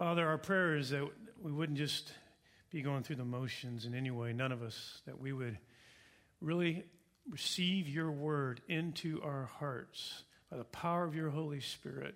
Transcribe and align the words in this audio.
Father, 0.00 0.26
our 0.26 0.38
prayer 0.38 0.76
is 0.76 0.88
that 0.88 1.06
we 1.42 1.52
wouldn't 1.52 1.76
just 1.76 2.14
be 2.70 2.80
going 2.80 3.02
through 3.02 3.16
the 3.16 3.24
motions 3.26 3.84
in 3.84 3.94
any 3.94 4.10
way, 4.10 4.32
none 4.32 4.50
of 4.50 4.62
us, 4.62 5.02
that 5.04 5.20
we 5.20 5.34
would 5.34 5.58
really 6.40 6.84
receive 7.28 7.86
your 7.86 8.10
word 8.10 8.62
into 8.66 9.20
our 9.22 9.50
hearts 9.58 10.22
by 10.50 10.56
the 10.56 10.64
power 10.64 11.04
of 11.04 11.14
your 11.14 11.28
Holy 11.28 11.60
Spirit, 11.60 12.14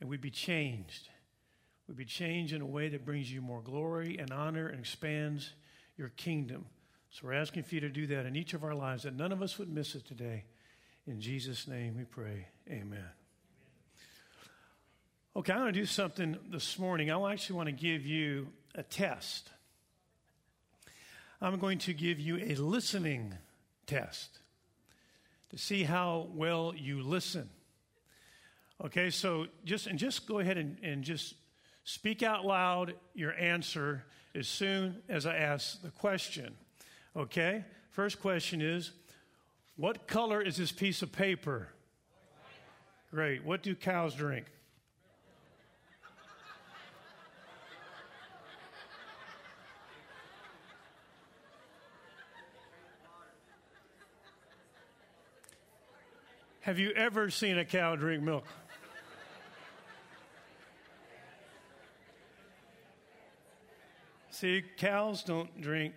and 0.00 0.10
we'd 0.10 0.20
be 0.20 0.30
changed. 0.30 1.08
We'd 1.88 1.96
be 1.96 2.04
changed 2.04 2.52
in 2.52 2.60
a 2.60 2.66
way 2.66 2.90
that 2.90 3.06
brings 3.06 3.32
you 3.32 3.40
more 3.40 3.62
glory 3.62 4.18
and 4.18 4.30
honor 4.30 4.68
and 4.68 4.78
expands 4.78 5.54
your 5.96 6.10
kingdom. 6.10 6.66
So 7.08 7.20
we're 7.26 7.32
asking 7.32 7.62
for 7.62 7.74
you 7.74 7.80
to 7.80 7.88
do 7.88 8.06
that 8.08 8.26
in 8.26 8.36
each 8.36 8.52
of 8.52 8.64
our 8.64 8.74
lives, 8.74 9.04
that 9.04 9.16
none 9.16 9.32
of 9.32 9.40
us 9.40 9.58
would 9.58 9.70
miss 9.70 9.94
it 9.94 10.04
today. 10.04 10.44
In 11.06 11.22
Jesus' 11.22 11.66
name 11.66 11.96
we 11.96 12.04
pray. 12.04 12.48
Amen. 12.68 13.08
Okay, 15.38 15.52
I'm 15.52 15.60
going 15.60 15.72
to 15.72 15.78
do 15.78 15.86
something 15.86 16.36
this 16.50 16.80
morning. 16.80 17.12
I 17.12 17.32
actually 17.32 17.54
want 17.54 17.68
to 17.68 17.72
give 17.72 18.04
you 18.04 18.48
a 18.74 18.82
test. 18.82 19.48
I'm 21.40 21.60
going 21.60 21.78
to 21.78 21.94
give 21.94 22.18
you 22.18 22.38
a 22.38 22.56
listening 22.56 23.34
test 23.86 24.40
to 25.50 25.56
see 25.56 25.84
how 25.84 26.26
well 26.34 26.72
you 26.76 27.04
listen. 27.04 27.48
Okay, 28.84 29.10
so 29.10 29.46
just 29.64 29.86
and 29.86 29.96
just 29.96 30.26
go 30.26 30.40
ahead 30.40 30.58
and, 30.58 30.76
and 30.82 31.04
just 31.04 31.34
speak 31.84 32.24
out 32.24 32.44
loud 32.44 32.94
your 33.14 33.32
answer 33.34 34.02
as 34.34 34.48
soon 34.48 34.96
as 35.08 35.24
I 35.24 35.36
ask 35.36 35.80
the 35.82 35.92
question. 35.92 36.56
Okay? 37.14 37.64
First 37.92 38.20
question 38.20 38.60
is 38.60 38.90
What 39.76 40.08
color 40.08 40.42
is 40.42 40.56
this 40.56 40.72
piece 40.72 41.00
of 41.00 41.12
paper? 41.12 41.68
Great. 43.12 43.44
What 43.44 43.62
do 43.62 43.76
cows 43.76 44.16
drink? 44.16 44.46
Have 56.68 56.78
you 56.78 56.90
ever 56.90 57.30
seen 57.30 57.56
a 57.56 57.64
cow 57.64 57.96
drink 57.96 58.22
milk? 58.22 58.44
See, 64.28 64.62
cows 64.76 65.22
don't 65.22 65.62
drink 65.62 65.94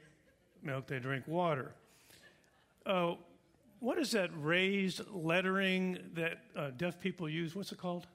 milk, 0.63 0.87
they 0.87 0.99
drink 0.99 1.27
water. 1.27 1.73
Uh, 2.85 3.15
what 3.81 3.97
is 3.97 4.11
that 4.11 4.29
raised 4.33 5.01
lettering 5.11 5.97
that 6.13 6.37
uh, 6.55 6.69
deaf 6.77 7.01
people 7.01 7.27
use? 7.27 7.53
What's 7.53 7.73
it 7.73 7.77
called? 7.77 8.07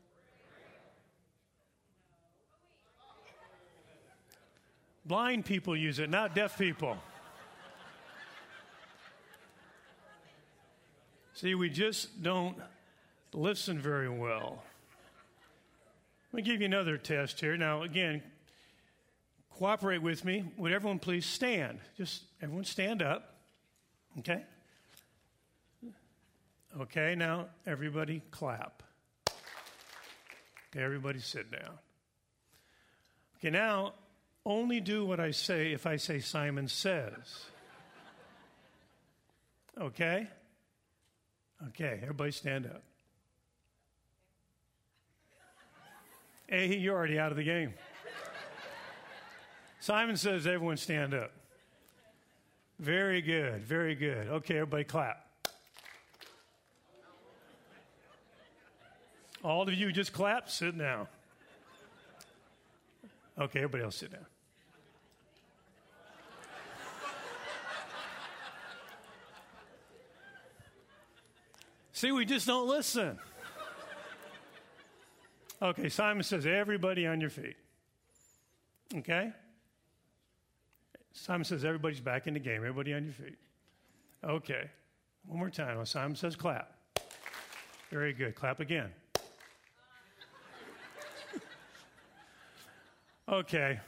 Blind 5.05 5.45
people 5.45 5.77
use 5.77 5.99
it, 5.99 6.09
not 6.09 6.34
deaf 6.34 6.57
people. 6.57 6.97
See, 11.37 11.55
we 11.55 11.69
just 11.69 12.23
don't 12.23 12.56
listen 13.34 13.79
very 13.79 14.09
well. 14.09 14.62
Let 16.33 16.37
me 16.37 16.43
give 16.51 16.62
you 16.62 16.65
another 16.65 16.97
test 16.97 17.41
here. 17.41 17.59
Now, 17.59 17.83
again, 17.83 18.23
cooperate 19.51 20.01
with 20.01 20.25
me. 20.25 20.45
Would 20.56 20.73
everyone 20.73 20.98
please 20.98 21.27
stand? 21.27 21.78
Just 21.98 22.23
everyone 22.41 22.65
stand 22.65 23.03
up. 23.03 23.34
Okay? 24.20 24.43
Okay, 26.81 27.15
now 27.15 27.48
everybody 27.67 28.23
clap. 28.31 28.83
Okay, 29.28 30.83
everybody 30.83 31.19
sit 31.19 31.50
down. 31.50 31.75
Okay, 33.37 33.50
now 33.50 33.93
only 34.47 34.81
do 34.81 35.05
what 35.05 35.21
I 35.21 35.33
say 35.33 35.73
if 35.73 35.87
I 35.87 35.97
say 35.97 36.19
Simon 36.21 36.67
says. 36.67 37.45
Okay? 39.78 40.28
Okay, 41.69 41.99
everybody 42.03 42.31
stand 42.31 42.67
up. 42.67 42.83
Hey, 46.49 46.77
you're 46.77 46.94
already 46.94 47.19
out 47.19 47.33
of 47.33 47.37
the 47.37 47.44
game. 47.44 47.75
Simon 49.81 50.16
says, 50.16 50.47
everyone 50.47 50.77
stand 50.77 51.15
up. 51.15 51.33
Very 52.78 53.22
good, 53.22 53.62
very 53.65 53.95
good. 53.95 54.28
Okay, 54.28 54.56
everybody 54.56 54.84
clap. 54.84 55.27
All 59.43 59.62
of 59.62 59.72
you 59.72 59.93
just 59.93 60.12
clap, 60.12 60.50
sit 60.50 60.77
down. 60.77 61.06
Okay, 63.39 63.61
everybody 63.61 63.84
else 63.84 63.97
sit 63.97 64.12
down. 64.12 64.27
See, 71.97 72.12
we 72.12 72.27
just 72.27 72.47
don't 72.47 72.69
listen. 72.69 73.19
Okay, 75.62 75.89
Simon 75.89 76.23
says, 76.23 76.45
everybody 76.45 77.07
on 77.07 77.23
your 77.23 77.31
feet. 77.31 77.57
Okay? 78.97 79.33
Simon 81.15 81.47
says, 81.47 81.65
everybody's 81.65 82.03
back 82.03 82.27
in 82.27 82.34
the 82.34 82.41
game. 82.41 82.57
Everybody 82.57 82.93
on 82.93 83.05
your 83.05 83.15
feet. 83.15 83.39
Okay. 84.23 84.69
One 85.25 85.39
more 85.39 85.49
time. 85.49 85.83
Simon 85.87 86.15
says, 86.17 86.37
clap. 86.37 86.71
Very 87.91 88.13
good. 88.13 88.34
Clap 88.34 88.61
again. 88.61 88.91
okay. 93.27 93.81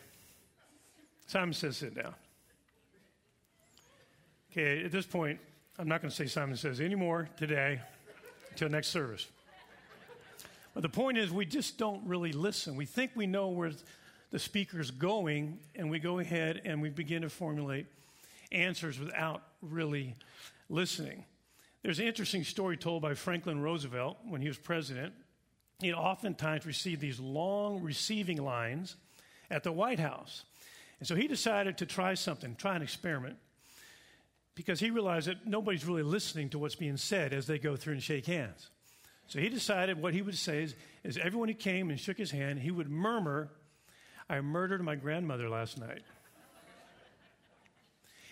Simon 1.27 1.53
says, 1.53 1.77
sit 1.77 1.95
down. 1.95 2.15
Okay, 4.51 4.83
at 4.83 4.93
this 4.93 5.05
point, 5.05 5.39
I'm 5.79 5.89
not 5.89 6.01
going 6.01 6.09
to 6.09 6.17
say 6.17 6.25
Simon 6.25 6.57
says 6.57 6.81
anymore 6.81 7.29
today 7.37 7.83
until 8.59 8.73
next 8.73 8.89
service. 8.89 9.29
But 10.75 10.83
the 10.83 10.89
point 10.89 11.17
is, 11.17 11.31
we 11.31 11.47
just 11.47 11.79
don't 11.79 12.05
really 12.05 12.33
listen. 12.33 12.75
We 12.75 12.87
think 12.87 13.13
we 13.15 13.27
know 13.27 13.49
where 13.49 13.71
the 14.31 14.39
speaker's 14.39 14.91
going, 14.91 15.61
and 15.77 15.89
we 15.89 16.01
go 16.01 16.19
ahead 16.19 16.63
and 16.65 16.83
we 16.83 16.89
begin 16.89 17.23
to 17.23 17.31
formulate 17.31 17.87
answers 18.51 18.99
without 18.99 19.43
really 19.63 20.17
listening. 20.69 21.25
There's 21.83 22.01
an 22.01 22.07
interesting 22.07 22.43
story 22.43 22.77
told 22.77 23.01
by 23.01 23.15
Franklin 23.15 23.61
Roosevelt 23.63 24.19
when 24.29 24.41
he 24.41 24.49
was 24.49 24.59
president. 24.59 25.15
He'd 25.81 25.93
oftentimes 25.93 26.67
received 26.67 27.01
these 27.01 27.21
long 27.21 27.81
receiving 27.81 28.43
lines 28.43 28.97
at 29.53 29.63
the 29.63 29.71
White 29.71 30.01
House. 30.01 30.43
And 30.99 31.07
so 31.07 31.15
he 31.15 31.29
decided 31.29 31.79
to 31.79 31.87
try 31.87 32.15
something, 32.15 32.57
try 32.57 32.75
an 32.75 32.83
experiment 32.83 33.37
because 34.59 34.81
he 34.81 34.91
realized 34.91 35.29
that 35.29 35.47
nobody's 35.47 35.87
really 35.87 36.03
listening 36.03 36.49
to 36.49 36.59
what's 36.59 36.75
being 36.75 36.97
said 36.97 37.33
as 37.33 37.47
they 37.47 37.61
go 37.61 37.77
through 37.77 37.93
and 37.93 38.03
shake 38.03 38.27
hands. 38.27 38.71
So 39.29 39.39
he 39.39 39.49
decided 39.49 40.03
what 40.03 40.15
he 40.15 40.21
would 40.21 40.37
say 40.37 40.65
is, 40.65 40.75
is 41.05 41.17
everyone 41.17 41.47
who 41.47 41.55
came 41.55 41.91
and 41.91 42.01
shook 42.01 42.19
his 42.19 42.33
hand, 42.33 42.59
he 42.59 42.73
would 42.73 42.91
murmur, 42.91 43.51
I 44.29 44.41
murdered 44.41 44.83
my 44.83 44.97
grandmother 44.97 45.49
last 45.49 45.79
night. 45.79 46.03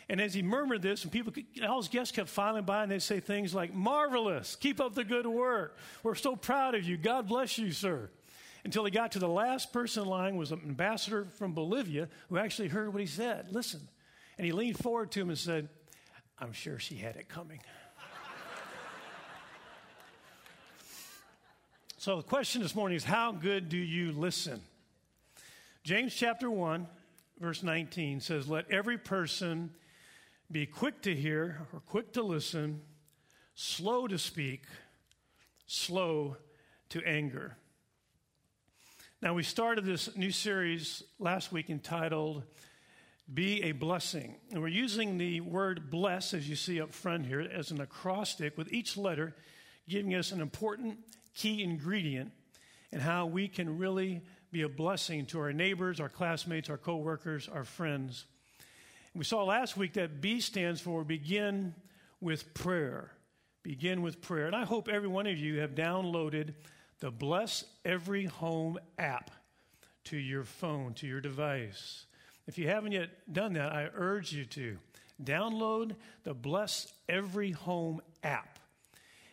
And 0.08 0.20
as 0.20 0.34
he 0.34 0.42
murmured 0.42 0.82
this, 0.82 1.04
and 1.04 1.12
people, 1.12 1.32
all 1.64 1.76
his 1.76 1.86
guests 1.86 2.12
kept 2.12 2.28
filing 2.28 2.64
by, 2.64 2.82
and 2.82 2.90
they'd 2.90 3.00
say 3.00 3.20
things 3.20 3.54
like, 3.54 3.72
Marvelous, 3.72 4.56
keep 4.56 4.80
up 4.80 4.96
the 4.96 5.04
good 5.04 5.28
work. 5.28 5.76
We're 6.02 6.16
so 6.16 6.34
proud 6.34 6.74
of 6.74 6.82
you. 6.82 6.96
God 6.96 7.28
bless 7.28 7.56
you, 7.56 7.70
sir. 7.70 8.10
Until 8.64 8.84
he 8.84 8.90
got 8.90 9.12
to 9.12 9.20
the 9.20 9.28
last 9.28 9.72
person 9.72 10.02
in 10.02 10.08
line 10.08 10.36
was 10.36 10.50
an 10.50 10.60
ambassador 10.66 11.28
from 11.38 11.52
Bolivia 11.52 12.08
who 12.28 12.36
actually 12.36 12.66
heard 12.66 12.92
what 12.92 13.00
he 13.00 13.06
said. 13.06 13.46
Listen. 13.52 13.80
And 14.38 14.44
he 14.44 14.50
leaned 14.52 14.78
forward 14.78 15.12
to 15.12 15.20
him 15.20 15.28
and 15.28 15.38
said, 15.38 15.68
I'm 16.38 16.52
sure 16.52 16.78
she 16.78 16.96
had 16.96 17.16
it 17.16 17.30
coming. 17.30 17.60
so 21.96 22.16
the 22.16 22.22
question 22.22 22.60
this 22.60 22.74
morning 22.74 22.96
is 22.96 23.04
how 23.04 23.32
good 23.32 23.70
do 23.70 23.78
you 23.78 24.12
listen? 24.12 24.60
James 25.82 26.14
chapter 26.14 26.50
1, 26.50 26.86
verse 27.40 27.62
19 27.62 28.20
says, 28.20 28.48
Let 28.48 28.70
every 28.70 28.98
person 28.98 29.70
be 30.52 30.66
quick 30.66 31.00
to 31.02 31.14
hear 31.14 31.66
or 31.72 31.80
quick 31.80 32.12
to 32.12 32.22
listen, 32.22 32.82
slow 33.54 34.06
to 34.06 34.18
speak, 34.18 34.64
slow 35.66 36.36
to 36.90 37.02
anger. 37.06 37.56
Now, 39.22 39.32
we 39.32 39.42
started 39.42 39.86
this 39.86 40.14
new 40.16 40.30
series 40.30 41.02
last 41.18 41.50
week 41.50 41.70
entitled 41.70 42.42
be 43.32 43.62
a 43.64 43.72
blessing. 43.72 44.36
And 44.52 44.60
we're 44.60 44.68
using 44.68 45.18
the 45.18 45.40
word 45.40 45.90
bless, 45.90 46.32
as 46.32 46.48
you 46.48 46.56
see 46.56 46.80
up 46.80 46.92
front 46.92 47.26
here, 47.26 47.40
as 47.40 47.70
an 47.70 47.80
acrostic 47.80 48.56
with 48.56 48.72
each 48.72 48.96
letter 48.96 49.34
giving 49.88 50.14
us 50.14 50.32
an 50.32 50.40
important 50.40 50.98
key 51.34 51.62
ingredient 51.62 52.32
in 52.92 53.00
how 53.00 53.26
we 53.26 53.48
can 53.48 53.78
really 53.78 54.22
be 54.50 54.62
a 54.62 54.68
blessing 54.68 55.26
to 55.26 55.40
our 55.40 55.52
neighbors, 55.52 56.00
our 56.00 56.08
classmates, 56.08 56.70
our 56.70 56.78
coworkers, 56.78 57.48
our 57.48 57.64
friends. 57.64 58.24
we 59.14 59.24
saw 59.24 59.44
last 59.44 59.76
week 59.76 59.94
that 59.94 60.20
B 60.20 60.40
stands 60.40 60.80
for 60.80 61.04
begin 61.04 61.74
with 62.20 62.54
prayer. 62.54 63.12
Begin 63.62 64.02
with 64.02 64.20
prayer. 64.20 64.46
And 64.46 64.54
I 64.54 64.64
hope 64.64 64.88
every 64.88 65.08
one 65.08 65.26
of 65.26 65.36
you 65.36 65.60
have 65.60 65.74
downloaded 65.74 66.54
the 67.00 67.10
Bless 67.10 67.64
Every 67.84 68.26
Home 68.26 68.78
app 68.98 69.30
to 70.04 70.16
your 70.16 70.44
phone, 70.44 70.94
to 70.94 71.06
your 71.06 71.20
device. 71.20 72.06
If 72.46 72.58
you 72.58 72.68
haven't 72.68 72.92
yet 72.92 73.10
done 73.32 73.54
that, 73.54 73.72
I 73.72 73.88
urge 73.94 74.32
you 74.32 74.44
to 74.46 74.78
download 75.22 75.96
the 76.22 76.34
Bless 76.34 76.92
Every 77.08 77.50
Home 77.50 78.00
app. 78.22 78.58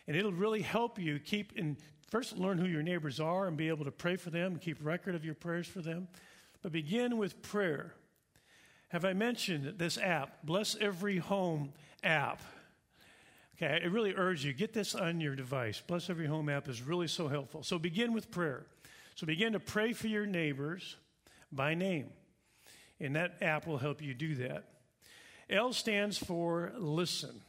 And 0.06 0.16
it'll 0.16 0.32
really 0.32 0.62
help 0.62 0.98
you 0.98 1.18
keep 1.18 1.56
in 1.56 1.76
first 2.08 2.36
learn 2.36 2.58
who 2.58 2.66
your 2.66 2.82
neighbors 2.82 3.18
are 3.18 3.46
and 3.46 3.56
be 3.56 3.68
able 3.68 3.84
to 3.84 3.90
pray 3.90 4.16
for 4.16 4.30
them 4.30 4.52
and 4.52 4.60
keep 4.60 4.78
record 4.80 5.14
of 5.14 5.24
your 5.24 5.34
prayers 5.34 5.66
for 5.66 5.80
them. 5.80 6.06
But 6.62 6.72
begin 6.72 7.16
with 7.16 7.42
prayer. 7.42 7.94
Have 8.88 9.04
I 9.04 9.12
mentioned 9.12 9.74
this 9.78 9.98
app, 9.98 10.44
Bless 10.44 10.76
Every 10.76 11.18
Home 11.18 11.72
app? 12.02 12.40
Okay, 13.56 13.80
I 13.82 13.86
really 13.86 14.14
urge 14.16 14.44
you, 14.44 14.52
get 14.52 14.72
this 14.72 14.94
on 14.94 15.20
your 15.20 15.34
device. 15.34 15.82
Bless 15.84 16.10
Every 16.10 16.26
Home 16.26 16.48
app 16.48 16.68
is 16.68 16.82
really 16.82 17.08
so 17.08 17.28
helpful. 17.28 17.62
So 17.62 17.78
begin 17.78 18.12
with 18.12 18.30
prayer. 18.30 18.66
So 19.14 19.26
begin 19.26 19.52
to 19.52 19.60
pray 19.60 19.92
for 19.92 20.06
your 20.06 20.26
neighbors 20.26 20.96
by 21.50 21.74
name. 21.74 22.10
And 23.00 23.16
that 23.16 23.42
app 23.42 23.66
will 23.66 23.78
help 23.78 24.00
you 24.00 24.14
do 24.14 24.34
that. 24.36 24.64
L 25.50 25.72
stands 25.72 26.16
for 26.16 26.72
listen. 26.76 27.42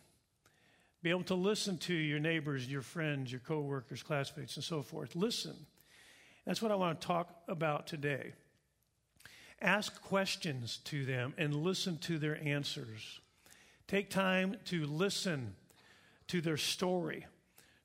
Be 1.01 1.12
able 1.12 1.24
to 1.25 1.36
listen 1.36 1.77
to 1.80 1.94
your 1.94 2.19
neighbors, 2.19 2.68
your 2.68 2.81
friends, 2.81 3.31
your 3.31 3.42
coworkers, 3.42 4.03
classmates, 4.03 4.56
and 4.56 4.63
so 4.63 4.81
forth. 4.81 5.15
Listen. 5.15 5.56
That's 6.45 6.62
what 6.62 6.71
I 6.71 6.75
want 6.75 7.01
to 7.01 7.07
talk 7.07 7.30
about 7.47 7.88
today. 7.88 8.33
Ask 9.62 10.01
questions 10.01 10.77
to 10.86 11.06
them 11.06 11.33
and 11.38 11.56
listen 11.56 11.98
to 12.00 12.19
their 12.19 12.38
answers. 12.44 13.19
Take 13.88 14.09
time 14.09 14.57
to 14.65 14.86
listen 14.86 15.56
to 16.27 16.41
their 16.41 16.57
story. 16.57 17.25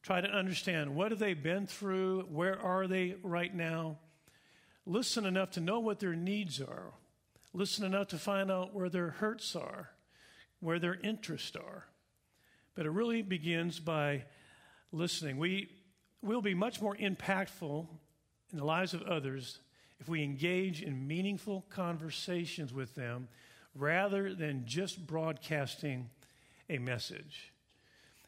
Try 0.02 0.20
to 0.20 0.28
understand 0.28 0.94
what 0.94 1.10
have 1.10 1.20
they 1.20 1.34
been 1.34 1.66
through, 1.66 2.22
where 2.30 2.60
are 2.60 2.86
they 2.86 3.16
right 3.22 3.54
now. 3.54 3.98
Listen 4.86 5.24
enough 5.24 5.52
to 5.52 5.60
know 5.60 5.80
what 5.80 6.00
their 6.00 6.14
needs 6.14 6.60
are. 6.60 6.92
Listen 7.52 7.84
enough 7.84 8.08
to 8.08 8.18
find 8.18 8.50
out 8.50 8.74
where 8.74 8.88
their 8.88 9.10
hurts 9.10 9.56
are, 9.56 9.90
where 10.60 10.78
their 10.78 10.94
interests 10.94 11.56
are. 11.56 11.84
But 12.74 12.86
it 12.86 12.90
really 12.90 13.22
begins 13.22 13.80
by 13.80 14.24
listening. 14.92 15.36
We 15.36 15.70
will 16.22 16.42
be 16.42 16.54
much 16.54 16.80
more 16.80 16.96
impactful 16.96 17.86
in 18.52 18.58
the 18.58 18.64
lives 18.64 18.94
of 18.94 19.02
others 19.02 19.58
if 19.98 20.08
we 20.08 20.22
engage 20.22 20.82
in 20.82 21.06
meaningful 21.06 21.64
conversations 21.68 22.72
with 22.72 22.94
them 22.94 23.28
rather 23.74 24.34
than 24.34 24.64
just 24.66 25.06
broadcasting 25.06 26.08
a 26.68 26.78
message. 26.78 27.52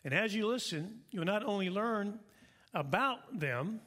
And 0.04 0.12
as 0.12 0.34
you 0.34 0.48
listen, 0.48 1.00
you'll 1.10 1.24
not 1.24 1.44
only 1.44 1.70
learn 1.70 2.18
about 2.74 3.38
them, 3.38 3.80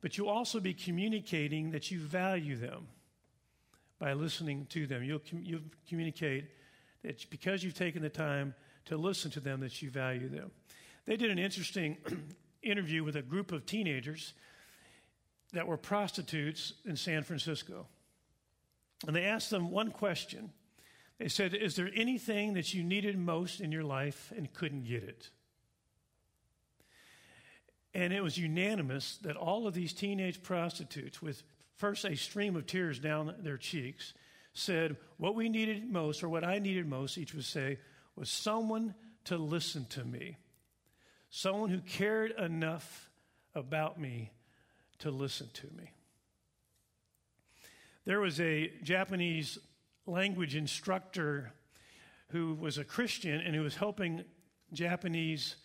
but 0.00 0.16
you'll 0.16 0.28
also 0.28 0.60
be 0.60 0.72
communicating 0.72 1.72
that 1.72 1.90
you 1.90 2.00
value 2.00 2.56
them 2.56 2.88
by 3.98 4.12
listening 4.12 4.66
to 4.70 4.86
them. 4.86 5.02
You'll, 5.02 5.20
com- 5.20 5.42
you'll 5.42 5.60
communicate 5.88 6.46
that 7.02 7.28
because 7.30 7.62
you've 7.62 7.74
taken 7.74 8.02
the 8.02 8.10
time 8.10 8.54
to 8.86 8.96
listen 8.96 9.30
to 9.32 9.40
them, 9.40 9.60
that 9.60 9.82
you 9.82 9.90
value 9.90 10.28
them. 10.28 10.50
They 11.06 11.16
did 11.16 11.30
an 11.30 11.38
interesting 11.38 11.96
interview 12.62 13.04
with 13.04 13.16
a 13.16 13.22
group 13.22 13.52
of 13.52 13.66
teenagers 13.66 14.32
that 15.52 15.66
were 15.66 15.76
prostitutes 15.76 16.74
in 16.84 16.96
San 16.96 17.22
Francisco. 17.22 17.86
And 19.06 19.14
they 19.14 19.24
asked 19.24 19.50
them 19.50 19.70
one 19.70 19.90
question 19.90 20.52
they 21.18 21.28
said, 21.28 21.54
Is 21.54 21.76
there 21.76 21.90
anything 21.94 22.54
that 22.54 22.74
you 22.74 22.82
needed 22.82 23.18
most 23.18 23.60
in 23.60 23.72
your 23.72 23.84
life 23.84 24.32
and 24.36 24.52
couldn't 24.52 24.84
get 24.84 25.02
it? 25.02 25.30
And 27.94 28.12
it 28.12 28.22
was 28.22 28.36
unanimous 28.36 29.16
that 29.22 29.36
all 29.36 29.66
of 29.66 29.72
these 29.72 29.94
teenage 29.94 30.42
prostitutes, 30.42 31.22
with 31.22 31.42
first 31.76 32.04
a 32.04 32.16
stream 32.16 32.56
of 32.56 32.66
tears 32.66 32.98
down 32.98 33.34
their 33.38 33.56
cheeks, 33.56 34.14
said, 34.52 34.96
What 35.18 35.34
we 35.34 35.48
needed 35.48 35.90
most, 35.90 36.22
or 36.22 36.28
what 36.28 36.44
I 36.44 36.58
needed 36.58 36.86
most, 36.86 37.18
each 37.18 37.34
would 37.34 37.44
say, 37.44 37.78
was 38.16 38.30
someone 38.30 38.94
to 39.24 39.36
listen 39.36 39.86
to 39.90 40.04
me. 40.04 40.38
Someone 41.28 41.70
who 41.70 41.80
cared 41.80 42.32
enough 42.32 43.10
about 43.54 44.00
me 44.00 44.32
to 45.00 45.10
listen 45.10 45.48
to 45.54 45.66
me. 45.76 45.90
There 48.04 48.20
was 48.20 48.40
a 48.40 48.72
Japanese 48.82 49.58
language 50.06 50.54
instructor 50.54 51.52
who 52.28 52.54
was 52.54 52.78
a 52.78 52.84
Christian 52.84 53.40
and 53.40 53.54
who 53.54 53.62
was 53.62 53.76
helping 53.76 54.24
Japanese 54.72 55.56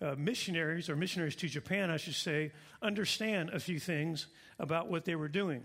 uh, 0.00 0.14
missionaries, 0.18 0.90
or 0.90 0.96
missionaries 0.96 1.36
to 1.36 1.48
Japan, 1.48 1.90
I 1.90 1.96
should 1.96 2.14
say, 2.14 2.52
understand 2.84 3.50
a 3.50 3.58
few 3.58 3.78
things 3.78 4.26
about 4.58 4.88
what 4.88 5.04
they 5.04 5.16
were 5.16 5.28
doing. 5.28 5.64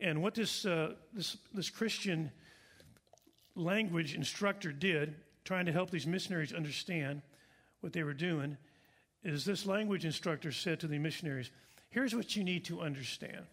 And 0.00 0.22
what 0.22 0.34
this, 0.34 0.64
uh, 0.64 0.94
this, 1.12 1.36
this 1.52 1.70
Christian 1.70 2.32
language 3.54 4.14
instructor 4.14 4.72
did, 4.72 5.14
trying 5.44 5.66
to 5.66 5.72
help 5.72 5.90
these 5.90 6.06
missionaries 6.06 6.52
understand 6.52 7.22
what 7.80 7.92
they 7.92 8.02
were 8.02 8.14
doing, 8.14 8.56
is 9.22 9.44
this 9.44 9.66
language 9.66 10.04
instructor 10.04 10.50
said 10.50 10.80
to 10.80 10.86
the 10.86 10.98
missionaries, 10.98 11.50
Here's 11.90 12.14
what 12.14 12.36
you 12.36 12.44
need 12.44 12.64
to 12.66 12.80
understand. 12.80 13.46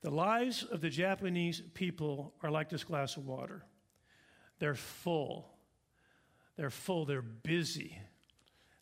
The 0.00 0.10
lives 0.10 0.64
of 0.64 0.80
the 0.80 0.90
Japanese 0.90 1.62
people 1.74 2.34
are 2.42 2.50
like 2.50 2.68
this 2.68 2.84
glass 2.84 3.16
of 3.16 3.26
water. 3.26 3.64
They're 4.58 4.74
full. 4.74 5.48
They're 6.56 6.70
full. 6.70 7.04
They're 7.04 7.22
busy. 7.22 7.98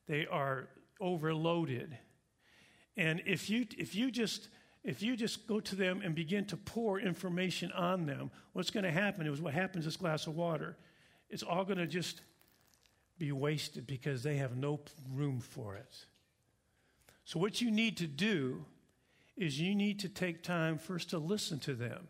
They 0.09 0.27
are 0.27 0.69
overloaded. 1.01 1.97
And 2.97 3.23
if 3.27 3.51
you, 3.51 3.67
if 3.77 3.95
you 3.95 4.11
just 4.11 4.49
if 4.87 5.03
you 5.03 5.17
just 5.17 5.49
go 5.49 5.59
to 5.59 5.75
them 5.75 6.01
and 6.05 6.15
begin 6.15 6.45
to 6.47 6.57
pour 6.57 7.01
information 7.01 7.73
on 7.73 8.07
them, 8.07 8.31
what's 8.53 8.71
going 8.71 8.85
to 8.85 8.93
happen 8.93 9.27
is 9.27 9.41
what 9.41 9.53
happens 9.53 9.85
this 9.85 9.97
glass 9.97 10.29
of 10.29 10.37
water. 10.37 10.77
It's 11.29 11.43
all 11.43 11.65
going 11.65 11.79
to 11.79 11.89
just 11.89 12.21
be 13.19 13.33
wasted 13.33 13.85
because 13.85 14.23
they 14.23 14.37
have 14.37 14.57
no 14.57 14.79
room 15.13 15.41
for 15.41 15.75
it. 15.75 16.07
So, 17.25 17.41
what 17.41 17.61
you 17.61 17.73
need 17.73 17.97
to 17.97 18.07
do 18.07 18.65
is 19.37 19.61
you 19.61 19.75
need 19.75 19.99
to 20.01 20.09
take 20.09 20.45
time 20.45 20.79
first 20.79 21.11
to 21.11 21.19
listen 21.19 21.59
to 21.61 21.75
them. 21.75 22.07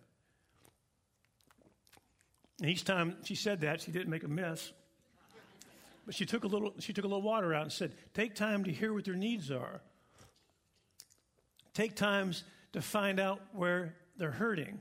And 2.60 2.70
each 2.70 2.84
time 2.84 3.16
she 3.24 3.34
said 3.34 3.62
that, 3.62 3.80
she 3.80 3.90
didn't 3.90 4.10
make 4.10 4.22
a 4.22 4.28
mess. 4.28 4.72
But 6.04 6.14
she 6.14 6.26
took 6.26 6.44
a 6.44 6.46
little, 6.46 6.74
she 6.78 6.92
took 6.92 7.04
a 7.06 7.08
little 7.08 7.22
water 7.22 7.54
out 7.54 7.62
and 7.62 7.72
said, 7.72 7.92
Take 8.12 8.34
time 8.34 8.64
to 8.64 8.70
hear 8.70 8.92
what 8.92 9.06
their 9.06 9.14
needs 9.14 9.50
are. 9.50 9.80
Take 11.76 11.94
times 11.94 12.42
to 12.72 12.80
find 12.80 13.20
out 13.20 13.38
where 13.52 13.94
they're 14.16 14.30
hurting. 14.30 14.80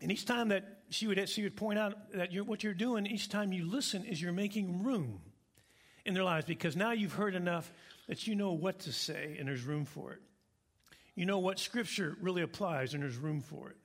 And 0.00 0.12
each 0.12 0.24
time 0.24 0.50
that 0.50 0.82
she 0.88 1.08
would, 1.08 1.28
she 1.28 1.42
would 1.42 1.56
point 1.56 1.80
out 1.80 2.12
that 2.12 2.32
you're, 2.32 2.44
what 2.44 2.62
you're 2.62 2.74
doing, 2.74 3.04
each 3.04 3.28
time 3.28 3.52
you 3.52 3.68
listen, 3.68 4.04
is 4.04 4.22
you're 4.22 4.30
making 4.30 4.84
room 4.84 5.20
in 6.06 6.14
their 6.14 6.22
lives 6.22 6.46
because 6.46 6.76
now 6.76 6.92
you've 6.92 7.14
heard 7.14 7.34
enough 7.34 7.72
that 8.06 8.28
you 8.28 8.36
know 8.36 8.52
what 8.52 8.78
to 8.80 8.92
say 8.92 9.34
and 9.36 9.48
there's 9.48 9.64
room 9.64 9.84
for 9.84 10.12
it. 10.12 10.20
You 11.16 11.26
know 11.26 11.40
what 11.40 11.58
scripture 11.58 12.16
really 12.20 12.42
applies, 12.42 12.94
and 12.94 13.02
there's 13.02 13.16
room 13.16 13.40
for 13.40 13.70
it. 13.70 13.76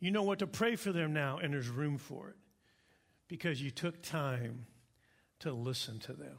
You 0.00 0.10
know 0.10 0.22
what 0.22 0.38
to 0.38 0.46
pray 0.46 0.76
for 0.76 0.90
them 0.90 1.12
now, 1.12 1.36
and 1.36 1.52
there's 1.52 1.68
room 1.68 1.98
for 1.98 2.30
it 2.30 2.36
because 3.28 3.60
you 3.60 3.70
took 3.70 4.00
time 4.00 4.64
to 5.40 5.52
listen 5.52 5.98
to 5.98 6.14
them. 6.14 6.38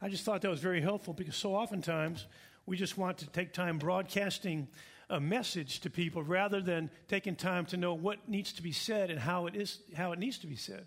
I 0.00 0.08
just 0.08 0.22
thought 0.22 0.42
that 0.42 0.48
was 0.48 0.60
very 0.60 0.80
helpful 0.80 1.12
because 1.12 1.34
so 1.34 1.56
oftentimes 1.56 2.28
we 2.68 2.76
just 2.76 2.98
want 2.98 3.18
to 3.18 3.26
take 3.30 3.54
time 3.54 3.78
broadcasting 3.78 4.68
a 5.08 5.18
message 5.18 5.80
to 5.80 5.90
people 5.90 6.22
rather 6.22 6.60
than 6.60 6.90
taking 7.08 7.34
time 7.34 7.64
to 7.66 7.78
know 7.78 7.94
what 7.94 8.28
needs 8.28 8.52
to 8.52 8.62
be 8.62 8.72
said 8.72 9.10
and 9.10 9.18
how 9.18 9.46
it 9.46 9.56
is 9.56 9.78
how 9.96 10.12
it 10.12 10.18
needs 10.18 10.38
to 10.38 10.46
be 10.46 10.54
said. 10.54 10.86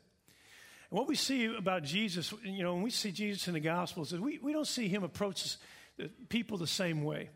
And 0.92 1.00
what 1.00 1.08
we 1.08 1.16
see 1.16 1.46
about 1.46 1.84
Jesus, 1.84 2.34
you 2.44 2.62
know, 2.62 2.74
when 2.74 2.84
we 2.84 2.92
see 2.92 3.12
Jesus 3.12 3.48
in 3.48 3.56
the 3.56 3.60
Gospels, 3.60 4.14
is 4.14 4.20
we, 4.20 4.38
we 4.38 4.54
don't 4.54 4.68
see 4.68 4.88
him 4.88 5.04
approach 5.04 5.58
people 6.30 6.58
the 6.58 6.68
same 6.68 7.04
way. 7.04 7.30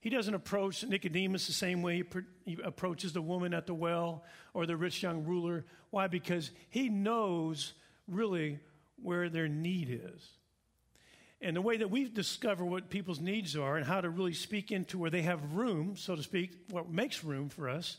He 0.00 0.10
doesn't 0.10 0.34
approach 0.34 0.84
Nicodemus 0.84 1.46
the 1.46 1.54
same 1.54 1.80
way 1.80 1.96
he, 1.96 2.04
he 2.44 2.58
approaches 2.62 3.14
the 3.14 3.22
woman 3.22 3.54
at 3.54 3.66
the 3.66 3.74
well 3.74 4.24
or 4.52 4.66
the 4.66 4.76
rich 4.76 5.02
young 5.02 5.24
ruler. 5.24 5.64
Why? 5.90 6.06
Because 6.06 6.50
he 6.68 6.90
knows 6.90 7.72
really 8.06 8.60
where 9.02 9.30
their 9.30 9.48
need 9.48 9.88
is. 10.04 10.28
And 11.40 11.54
the 11.54 11.60
way 11.60 11.76
that 11.76 11.90
we 11.90 12.08
discover 12.08 12.64
what 12.64 12.88
people's 12.88 13.20
needs 13.20 13.56
are 13.56 13.76
and 13.76 13.84
how 13.84 14.00
to 14.00 14.08
really 14.08 14.32
speak 14.32 14.72
into 14.72 14.98
where 14.98 15.10
they 15.10 15.22
have 15.22 15.52
room, 15.52 15.96
so 15.96 16.16
to 16.16 16.22
speak, 16.22 16.52
what 16.70 16.90
makes 16.90 17.22
room 17.22 17.48
for 17.48 17.68
us 17.68 17.98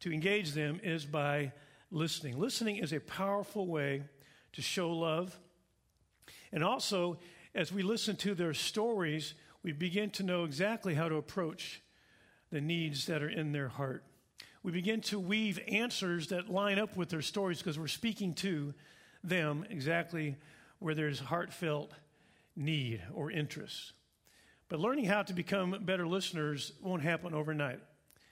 to 0.00 0.12
engage 0.12 0.52
them 0.52 0.80
is 0.82 1.06
by 1.06 1.52
listening. 1.90 2.38
Listening 2.38 2.76
is 2.76 2.92
a 2.92 3.00
powerful 3.00 3.66
way 3.66 4.02
to 4.52 4.62
show 4.62 4.90
love. 4.90 5.38
And 6.52 6.62
also, 6.62 7.18
as 7.54 7.72
we 7.72 7.82
listen 7.82 8.16
to 8.16 8.34
their 8.34 8.52
stories, 8.52 9.34
we 9.62 9.72
begin 9.72 10.10
to 10.10 10.22
know 10.22 10.44
exactly 10.44 10.94
how 10.94 11.08
to 11.08 11.16
approach 11.16 11.82
the 12.50 12.60
needs 12.60 13.06
that 13.06 13.22
are 13.22 13.28
in 13.28 13.52
their 13.52 13.68
heart. 13.68 14.04
We 14.62 14.72
begin 14.72 15.00
to 15.02 15.18
weave 15.18 15.60
answers 15.68 16.28
that 16.28 16.50
line 16.50 16.78
up 16.78 16.96
with 16.96 17.08
their 17.08 17.22
stories 17.22 17.58
because 17.58 17.78
we're 17.78 17.86
speaking 17.86 18.34
to 18.34 18.74
them 19.24 19.64
exactly 19.70 20.36
where 20.78 20.94
there's 20.94 21.18
heartfelt 21.18 21.92
need 22.56 23.02
or 23.14 23.30
interest. 23.30 23.92
But 24.68 24.80
learning 24.80 25.04
how 25.04 25.22
to 25.22 25.32
become 25.32 25.76
better 25.84 26.06
listeners 26.06 26.72
won't 26.82 27.02
happen 27.02 27.34
overnight. 27.34 27.80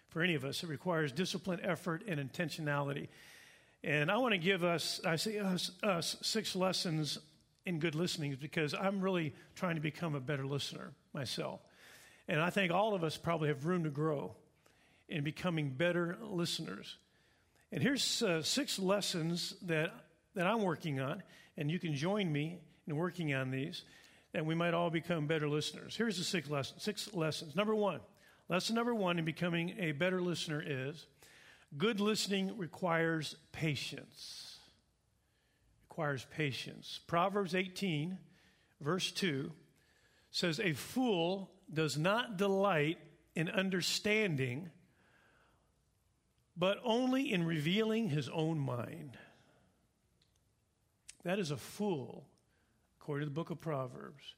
For 0.08 0.22
any 0.22 0.34
of 0.34 0.44
us, 0.44 0.62
it 0.62 0.68
requires 0.68 1.12
discipline, 1.12 1.60
effort, 1.62 2.02
and 2.06 2.18
intentionality. 2.18 3.08
And 3.82 4.10
I 4.10 4.16
want 4.16 4.32
to 4.32 4.38
give 4.38 4.64
us, 4.64 5.00
I 5.04 5.16
say 5.16 5.38
us, 5.38 5.70
us 5.82 6.16
six 6.22 6.56
lessons 6.56 7.18
in 7.66 7.78
good 7.78 7.94
listening 7.94 8.36
because 8.40 8.74
I'm 8.74 9.00
really 9.00 9.34
trying 9.54 9.74
to 9.74 9.80
become 9.80 10.14
a 10.14 10.20
better 10.20 10.46
listener 10.46 10.92
myself. 11.12 11.60
And 12.28 12.40
I 12.40 12.50
think 12.50 12.72
all 12.72 12.94
of 12.94 13.04
us 13.04 13.16
probably 13.16 13.48
have 13.48 13.66
room 13.66 13.84
to 13.84 13.90
grow 13.90 14.34
in 15.08 15.22
becoming 15.22 15.70
better 15.70 16.16
listeners. 16.22 16.96
And 17.72 17.82
here's 17.82 18.22
uh, 18.22 18.42
six 18.42 18.78
lessons 18.78 19.54
that, 19.62 19.92
that 20.34 20.46
I'm 20.46 20.62
working 20.62 21.00
on, 21.00 21.22
and 21.56 21.70
you 21.70 21.78
can 21.78 21.94
join 21.94 22.32
me 22.32 22.60
in 22.86 22.96
working 22.96 23.34
on 23.34 23.50
these, 23.50 23.82
and 24.34 24.46
we 24.46 24.54
might 24.54 24.74
all 24.74 24.90
become 24.90 25.26
better 25.26 25.48
listeners. 25.48 25.96
Here's 25.96 26.18
the 26.18 26.24
six, 26.24 26.50
lesson, 26.50 26.78
six 26.80 27.14
lessons. 27.14 27.54
Number 27.54 27.74
one, 27.74 28.00
lesson 28.48 28.74
number 28.74 28.94
one 28.94 29.18
in 29.18 29.24
becoming 29.24 29.74
a 29.78 29.92
better 29.92 30.20
listener 30.20 30.62
is 30.64 31.06
Good 31.76 31.98
listening 31.98 32.56
requires 32.56 33.34
patience. 33.50 34.58
Requires 35.88 36.24
patience. 36.30 37.00
Proverbs 37.06 37.54
18, 37.54 38.16
verse 38.80 39.10
2 39.10 39.50
says, 40.30 40.60
A 40.60 40.72
fool 40.72 41.50
does 41.72 41.98
not 41.98 42.36
delight 42.36 42.98
in 43.34 43.48
understanding, 43.48 44.70
but 46.56 46.78
only 46.84 47.32
in 47.32 47.44
revealing 47.44 48.08
his 48.08 48.28
own 48.28 48.58
mind. 48.58 49.18
That 51.24 51.40
is 51.40 51.50
a 51.50 51.56
fool, 51.56 52.28
according 53.04 53.26
to 53.26 53.30
the 53.30 53.34
book 53.34 53.50
of 53.50 53.60
Proverbs. 53.60 54.34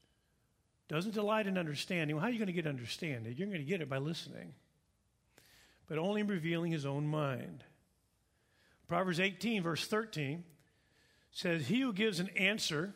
Doesn't 0.87 1.13
delight 1.13 1.47
in 1.47 1.57
understanding. 1.57 2.15
Well, 2.15 2.21
how 2.21 2.29
are 2.29 2.31
you 2.31 2.37
going 2.37 2.47
to 2.47 2.53
get 2.53 2.67
understanding? 2.67 3.33
You're 3.35 3.47
going 3.47 3.59
to 3.59 3.65
get 3.65 3.81
it 3.81 3.89
by 3.89 3.97
listening 3.97 4.53
but 5.87 5.97
only 5.97 6.21
revealing 6.21 6.71
his 6.71 6.85
own 6.85 7.07
mind. 7.07 7.63
Proverbs 8.87 9.19
18, 9.19 9.63
verse 9.63 9.87
13 9.87 10.43
says, 11.31 11.67
He 11.67 11.81
who 11.81 11.93
gives 11.93 12.19
an 12.19 12.29
answer 12.35 12.93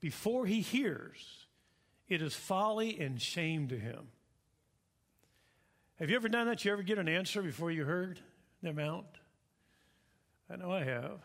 before 0.00 0.46
he 0.46 0.60
hears, 0.60 1.46
it 2.08 2.22
is 2.22 2.34
folly 2.34 2.98
and 3.00 3.20
shame 3.20 3.68
to 3.68 3.78
him. 3.78 4.08
Have 5.98 6.10
you 6.10 6.16
ever 6.16 6.28
done 6.28 6.46
that? 6.48 6.64
You 6.64 6.72
ever 6.72 6.82
get 6.82 6.98
an 6.98 7.08
answer 7.08 7.42
before 7.42 7.70
you 7.70 7.84
heard 7.84 8.18
them 8.62 8.78
out? 8.78 9.18
I 10.50 10.56
know 10.56 10.72
I 10.72 10.84
have. 10.84 11.20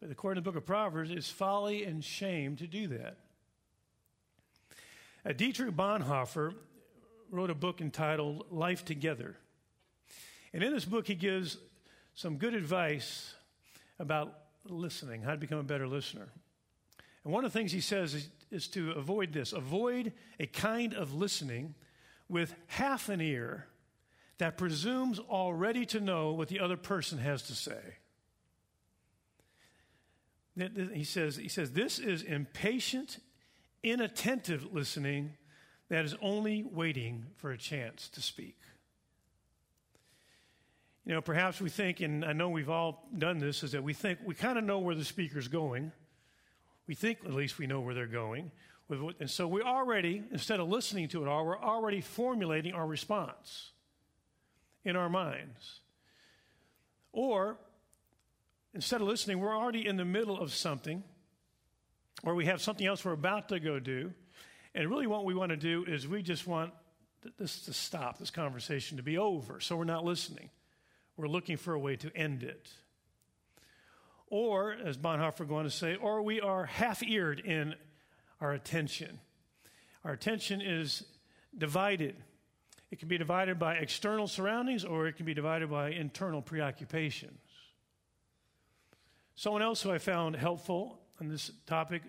But 0.00 0.10
according 0.10 0.42
to 0.42 0.44
the 0.44 0.52
book 0.52 0.60
of 0.60 0.66
Proverbs, 0.66 1.10
it's 1.10 1.30
folly 1.30 1.84
and 1.84 2.04
shame 2.04 2.56
to 2.56 2.66
do 2.66 2.88
that. 2.88 3.16
Uh, 5.24 5.32
Dietrich 5.32 5.74
Bonhoeffer 5.74 6.54
wrote 7.30 7.50
a 7.50 7.54
book 7.54 7.80
entitled 7.80 8.46
Life 8.50 8.84
Together. 8.84 9.36
And 10.52 10.62
in 10.62 10.72
this 10.72 10.84
book, 10.84 11.06
he 11.06 11.14
gives 11.14 11.56
some 12.14 12.36
good 12.36 12.54
advice 12.54 13.34
about 13.98 14.38
listening, 14.68 15.22
how 15.22 15.32
to 15.32 15.36
become 15.36 15.58
a 15.58 15.64
better 15.64 15.86
listener. 15.88 16.28
And 17.24 17.32
one 17.32 17.44
of 17.44 17.52
the 17.52 17.58
things 17.58 17.72
he 17.72 17.80
says 17.80 18.14
is, 18.14 18.28
is 18.50 18.68
to 18.68 18.92
avoid 18.92 19.32
this 19.32 19.52
avoid 19.52 20.12
a 20.38 20.46
kind 20.46 20.94
of 20.94 21.14
listening 21.14 21.74
with 22.28 22.54
half 22.66 23.08
an 23.08 23.20
ear 23.20 23.66
that 24.38 24.58
presumes 24.58 25.18
already 25.18 25.86
to 25.86 26.00
know 26.00 26.32
what 26.32 26.48
the 26.48 26.60
other 26.60 26.76
person 26.76 27.18
has 27.18 27.42
to 27.44 27.54
say. 27.54 27.96
He 30.56 31.04
says, 31.04 31.36
he 31.36 31.48
says, 31.48 31.72
This 31.72 31.98
is 31.98 32.22
impatient, 32.22 33.18
inattentive 33.82 34.72
listening 34.72 35.34
that 35.88 36.04
is 36.04 36.14
only 36.22 36.62
waiting 36.62 37.26
for 37.36 37.50
a 37.50 37.58
chance 37.58 38.08
to 38.10 38.22
speak. 38.22 38.56
You 41.04 41.12
know, 41.12 41.20
perhaps 41.20 41.60
we 41.60 41.68
think, 41.68 42.00
and 42.00 42.24
I 42.24 42.32
know 42.32 42.48
we've 42.48 42.70
all 42.70 43.06
done 43.18 43.38
this, 43.38 43.62
is 43.62 43.72
that 43.72 43.82
we 43.82 43.92
think 43.92 44.20
we 44.24 44.34
kind 44.34 44.56
of 44.56 44.64
know 44.64 44.78
where 44.78 44.94
the 44.94 45.04
speaker's 45.04 45.48
going. 45.48 45.92
We 46.86 46.94
think 46.94 47.18
at 47.24 47.34
least 47.34 47.58
we 47.58 47.66
know 47.66 47.80
where 47.80 47.94
they're 47.94 48.06
going. 48.06 48.50
And 48.88 49.28
so 49.28 49.48
we 49.48 49.60
already, 49.62 50.22
instead 50.30 50.60
of 50.60 50.68
listening 50.68 51.08
to 51.08 51.22
it 51.22 51.28
all, 51.28 51.44
we're 51.44 51.60
already 51.60 52.00
formulating 52.00 52.74
our 52.74 52.86
response 52.86 53.72
in 54.84 54.96
our 54.96 55.08
minds. 55.08 55.80
Or 57.12 57.58
instead 58.74 59.00
of 59.00 59.06
listening, 59.06 59.38
we're 59.38 59.56
already 59.56 59.86
in 59.86 59.96
the 59.96 60.04
middle 60.04 60.38
of 60.38 60.52
something, 60.52 61.02
or 62.24 62.34
we 62.34 62.46
have 62.46 62.60
something 62.60 62.86
else 62.86 63.04
we're 63.04 63.12
about 63.12 63.48
to 63.50 63.60
go 63.60 63.78
do. 63.78 64.12
And 64.74 64.90
really, 64.90 65.06
what 65.06 65.24
we 65.24 65.34
want 65.34 65.50
to 65.50 65.56
do 65.56 65.84
is 65.86 66.08
we 66.08 66.22
just 66.22 66.46
want 66.46 66.72
this 67.38 67.62
to 67.62 67.72
stop, 67.72 68.18
this 68.18 68.30
conversation 68.30 68.96
to 68.96 69.02
be 69.02 69.16
over, 69.16 69.60
so 69.60 69.76
we're 69.76 69.84
not 69.84 70.04
listening. 70.04 70.50
We're 71.16 71.28
looking 71.28 71.56
for 71.56 71.74
a 71.74 71.78
way 71.78 71.96
to 71.96 72.14
end 72.16 72.42
it. 72.42 72.70
Or, 74.28 74.72
as 74.72 74.98
Bonhoeffer 74.98 75.46
going 75.46 75.64
to 75.64 75.70
say, 75.70 75.94
or 75.94 76.22
we 76.22 76.40
are 76.40 76.66
half 76.66 77.02
eared 77.02 77.38
in 77.38 77.74
our 78.40 78.52
attention. 78.52 79.20
Our 80.04 80.12
attention 80.12 80.60
is 80.60 81.04
divided. 81.56 82.16
It 82.90 82.98
can 82.98 83.08
be 83.08 83.16
divided 83.16 83.58
by 83.58 83.74
external 83.74 84.26
surroundings 84.26 84.84
or 84.84 85.06
it 85.06 85.16
can 85.16 85.24
be 85.24 85.34
divided 85.34 85.70
by 85.70 85.90
internal 85.90 86.42
preoccupations. 86.42 87.38
Someone 89.36 89.62
else 89.62 89.82
who 89.82 89.90
I 89.90 89.98
found 89.98 90.36
helpful 90.36 90.98
on 91.20 91.28
this 91.28 91.50
topic 91.66 92.02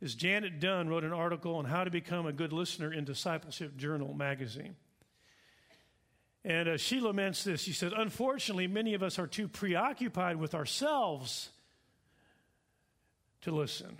is 0.00 0.14
Janet 0.14 0.60
Dunn 0.60 0.88
wrote 0.88 1.04
an 1.04 1.12
article 1.12 1.56
on 1.56 1.66
how 1.66 1.84
to 1.84 1.90
become 1.90 2.26
a 2.26 2.32
good 2.32 2.52
listener 2.52 2.92
in 2.92 3.04
Discipleship 3.04 3.76
Journal 3.76 4.14
magazine. 4.14 4.76
And 6.42 6.70
uh, 6.70 6.76
she 6.78 7.00
laments 7.00 7.44
this. 7.44 7.60
She 7.60 7.74
says, 7.74 7.92
Unfortunately, 7.94 8.66
many 8.66 8.94
of 8.94 9.02
us 9.02 9.18
are 9.18 9.26
too 9.26 9.46
preoccupied 9.46 10.36
with 10.36 10.54
ourselves 10.54 11.50
to 13.42 13.50
listen. 13.50 13.98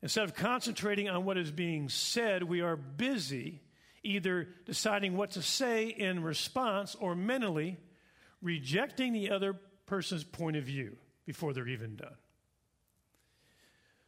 Instead 0.00 0.24
of 0.24 0.34
concentrating 0.34 1.08
on 1.08 1.24
what 1.24 1.36
is 1.36 1.50
being 1.50 1.88
said, 1.88 2.44
we 2.44 2.60
are 2.60 2.76
busy 2.76 3.62
either 4.04 4.48
deciding 4.66 5.16
what 5.16 5.32
to 5.32 5.42
say 5.42 5.88
in 5.88 6.22
response 6.22 6.94
or 6.94 7.16
mentally 7.16 7.78
rejecting 8.42 9.12
the 9.12 9.30
other 9.30 9.54
person's 9.86 10.22
point 10.22 10.56
of 10.56 10.64
view 10.64 10.96
before 11.26 11.52
they're 11.52 11.68
even 11.68 11.96
done. 11.96 12.16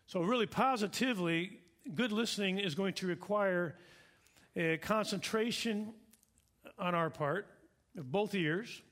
So, 0.06 0.22
really, 0.22 0.46
positively, 0.46 1.60
good 1.94 2.12
listening 2.12 2.58
is 2.58 2.74
going 2.74 2.94
to 2.94 3.06
require 3.06 3.76
a 4.54 4.78
concentration 4.78 5.92
on 6.78 6.94
our 6.94 7.10
part 7.10 7.48
of 7.96 8.10
both 8.10 8.34
ears 8.34 8.82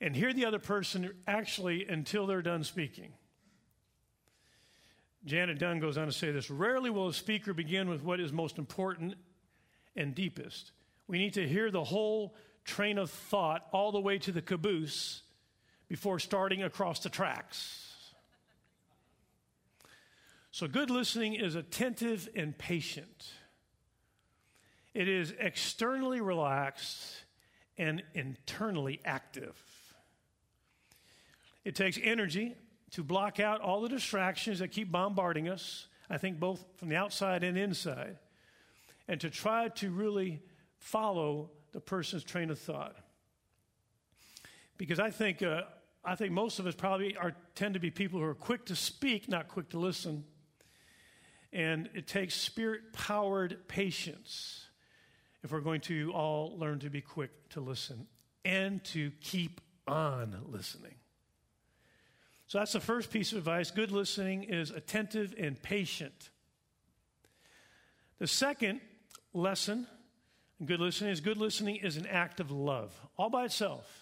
and 0.00 0.16
hear 0.16 0.32
the 0.32 0.44
other 0.44 0.58
person 0.58 1.12
actually 1.26 1.86
until 1.86 2.26
they're 2.26 2.42
done 2.42 2.64
speaking. 2.64 3.12
Janet 5.24 5.58
Dunn 5.58 5.78
goes 5.78 5.96
on 5.96 6.06
to 6.06 6.12
say 6.12 6.32
this 6.32 6.50
Rarely 6.50 6.90
will 6.90 7.08
a 7.08 7.14
speaker 7.14 7.54
begin 7.54 7.88
with 7.88 8.02
what 8.02 8.20
is 8.20 8.32
most 8.32 8.58
important 8.58 9.14
and 9.94 10.14
deepest. 10.14 10.72
We 11.06 11.18
need 11.18 11.34
to 11.34 11.46
hear 11.46 11.70
the 11.70 11.84
whole 11.84 12.34
train 12.64 12.98
of 12.98 13.10
thought 13.10 13.66
all 13.72 13.92
the 13.92 14.00
way 14.00 14.18
to 14.18 14.32
the 14.32 14.42
caboose 14.42 15.21
before 15.92 16.18
starting 16.18 16.62
across 16.62 17.00
the 17.00 17.10
tracks. 17.10 17.86
So, 20.50 20.66
good 20.66 20.88
listening 20.88 21.34
is 21.34 21.54
attentive 21.54 22.30
and 22.34 22.56
patient. 22.56 23.30
It 24.94 25.06
is 25.06 25.34
externally 25.38 26.22
relaxed 26.22 27.24
and 27.76 28.02
internally 28.14 29.02
active. 29.04 29.54
It 31.62 31.76
takes 31.76 31.98
energy 32.02 32.54
to 32.92 33.04
block 33.04 33.38
out 33.38 33.60
all 33.60 33.82
the 33.82 33.90
distractions 33.90 34.60
that 34.60 34.68
keep 34.68 34.90
bombarding 34.90 35.50
us, 35.50 35.88
I 36.08 36.16
think 36.16 36.40
both 36.40 36.64
from 36.78 36.88
the 36.88 36.96
outside 36.96 37.44
and 37.44 37.58
inside, 37.58 38.16
and 39.08 39.20
to 39.20 39.28
try 39.28 39.68
to 39.68 39.90
really 39.90 40.40
follow 40.78 41.50
the 41.72 41.80
person's 41.80 42.24
train 42.24 42.48
of 42.48 42.58
thought. 42.58 42.96
Because 44.78 44.98
I 44.98 45.10
think, 45.10 45.42
uh, 45.42 45.64
I 46.04 46.16
think 46.16 46.32
most 46.32 46.58
of 46.58 46.66
us 46.66 46.74
probably 46.74 47.16
are, 47.16 47.32
tend 47.54 47.74
to 47.74 47.80
be 47.80 47.90
people 47.90 48.18
who 48.18 48.26
are 48.26 48.34
quick 48.34 48.66
to 48.66 48.76
speak, 48.76 49.28
not 49.28 49.48
quick 49.48 49.68
to 49.70 49.78
listen. 49.78 50.24
And 51.52 51.88
it 51.94 52.06
takes 52.06 52.34
spirit 52.34 52.92
powered 52.92 53.68
patience 53.68 54.66
if 55.44 55.52
we're 55.52 55.60
going 55.60 55.80
to 55.82 56.12
all 56.12 56.58
learn 56.58 56.80
to 56.80 56.90
be 56.90 57.00
quick 57.00 57.30
to 57.50 57.60
listen 57.60 58.06
and 58.44 58.82
to 58.84 59.12
keep 59.20 59.60
on 59.86 60.36
listening. 60.46 60.94
So 62.46 62.58
that's 62.58 62.72
the 62.72 62.80
first 62.80 63.10
piece 63.10 63.32
of 63.32 63.38
advice. 63.38 63.70
Good 63.70 63.92
listening 63.92 64.44
is 64.44 64.70
attentive 64.70 65.34
and 65.38 65.60
patient. 65.62 66.30
The 68.18 68.26
second 68.26 68.80
lesson 69.32 69.86
good 70.64 70.80
listening 70.80 71.10
is 71.10 71.20
good 71.20 71.38
listening 71.38 71.76
is 71.76 71.96
an 71.96 72.06
act 72.06 72.40
of 72.40 72.50
love. 72.50 72.94
All 73.16 73.30
by 73.30 73.44
itself, 73.44 74.01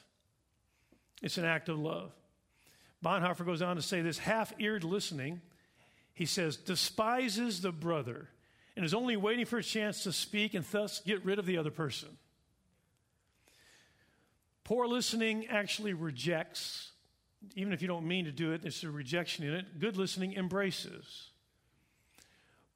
it's 1.22 1.38
an 1.38 1.44
act 1.44 1.68
of 1.68 1.78
love. 1.78 2.12
Bonhoeffer 3.04 3.46
goes 3.46 3.62
on 3.62 3.76
to 3.76 3.82
say 3.82 4.02
this 4.02 4.18
half 4.18 4.52
eared 4.58 4.84
listening, 4.84 5.40
he 6.12 6.26
says, 6.26 6.56
despises 6.56 7.62
the 7.62 7.72
brother 7.72 8.28
and 8.76 8.84
is 8.84 8.94
only 8.94 9.16
waiting 9.16 9.46
for 9.46 9.58
a 9.58 9.62
chance 9.62 10.04
to 10.04 10.12
speak 10.12 10.54
and 10.54 10.64
thus 10.70 11.00
get 11.00 11.24
rid 11.24 11.38
of 11.38 11.46
the 11.46 11.58
other 11.58 11.70
person. 11.70 12.08
Poor 14.64 14.86
listening 14.86 15.46
actually 15.48 15.94
rejects, 15.94 16.92
even 17.56 17.72
if 17.72 17.82
you 17.82 17.88
don't 17.88 18.06
mean 18.06 18.26
to 18.26 18.32
do 18.32 18.52
it, 18.52 18.62
there's 18.62 18.84
a 18.84 18.90
rejection 18.90 19.44
in 19.44 19.54
it. 19.54 19.80
Good 19.80 19.96
listening 19.96 20.34
embraces. 20.34 21.30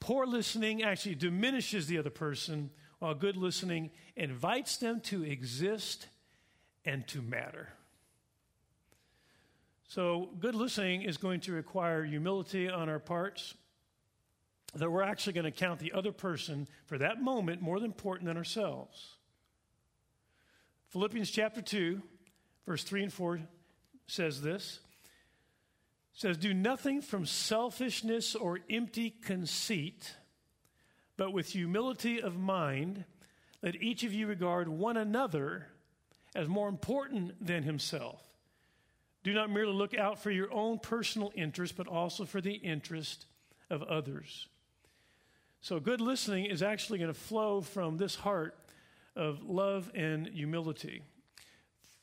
Poor 0.00 0.26
listening 0.26 0.82
actually 0.82 1.14
diminishes 1.14 1.86
the 1.86 1.98
other 1.98 2.10
person, 2.10 2.70
while 2.98 3.14
good 3.14 3.36
listening 3.36 3.90
invites 4.16 4.76
them 4.78 5.00
to 5.02 5.22
exist 5.22 6.08
and 6.84 7.06
to 7.08 7.22
matter. 7.22 7.68
So, 9.86 10.30
good 10.40 10.54
listening 10.54 11.02
is 11.02 11.18
going 11.18 11.40
to 11.40 11.52
require 11.52 12.04
humility 12.04 12.68
on 12.68 12.88
our 12.88 12.98
parts, 12.98 13.54
that 14.74 14.90
we're 14.90 15.02
actually 15.02 15.34
going 15.34 15.44
to 15.44 15.50
count 15.50 15.78
the 15.78 15.92
other 15.92 16.10
person 16.10 16.66
for 16.86 16.98
that 16.98 17.20
moment 17.22 17.60
more 17.60 17.76
important 17.76 18.26
than 18.26 18.36
ourselves. 18.36 19.16
Philippians 20.88 21.30
chapter 21.30 21.60
2, 21.60 22.00
verse 22.66 22.82
3 22.82 23.04
and 23.04 23.12
4 23.12 23.40
says 24.06 24.40
this. 24.42 24.80
Says, 26.12 26.36
Do 26.36 26.54
nothing 26.54 27.02
from 27.02 27.26
selfishness 27.26 28.34
or 28.34 28.60
empty 28.70 29.10
conceit, 29.10 30.14
but 31.16 31.32
with 31.32 31.48
humility 31.48 32.20
of 32.20 32.36
mind, 32.36 33.04
let 33.62 33.80
each 33.82 34.02
of 34.02 34.12
you 34.12 34.26
regard 34.26 34.68
one 34.68 34.96
another 34.96 35.66
as 36.34 36.48
more 36.48 36.68
important 36.68 37.44
than 37.44 37.64
himself. 37.64 38.22
Do 39.24 39.32
not 39.32 39.50
merely 39.50 39.72
look 39.72 39.94
out 39.94 40.18
for 40.18 40.30
your 40.30 40.52
own 40.52 40.78
personal 40.78 41.32
interest, 41.34 41.76
but 41.76 41.88
also 41.88 42.26
for 42.26 42.42
the 42.42 42.52
interest 42.52 43.24
of 43.70 43.82
others. 43.82 44.48
So, 45.62 45.80
good 45.80 46.02
listening 46.02 46.44
is 46.44 46.62
actually 46.62 46.98
going 46.98 47.12
to 47.12 47.18
flow 47.18 47.62
from 47.62 47.96
this 47.96 48.14
heart 48.14 48.54
of 49.16 49.42
love 49.42 49.90
and 49.94 50.26
humility. 50.26 51.02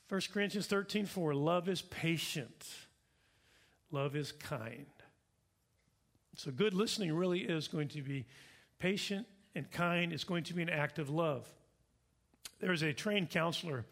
1 0.10 0.22
Corinthians 0.34 0.66
13 0.66 1.06
4 1.06 1.36
love 1.36 1.70
is 1.70 1.84
patient, 1.84 2.68
love 3.92 4.16
is 4.16 4.32
kind. 4.32 4.88
So, 6.36 6.50
good 6.50 6.74
listening 6.74 7.14
really 7.14 7.42
is 7.42 7.68
going 7.68 7.90
to 7.90 8.02
be 8.02 8.26
patient 8.80 9.28
and 9.54 9.70
kind. 9.70 10.12
It's 10.12 10.24
going 10.24 10.44
to 10.46 10.56
be 10.56 10.64
an 10.64 10.70
act 10.70 10.98
of 10.98 11.12
love. 11.12 11.48
There's 12.60 12.82
a 12.82 12.94
trained 12.94 13.30
counselor, 13.30 13.86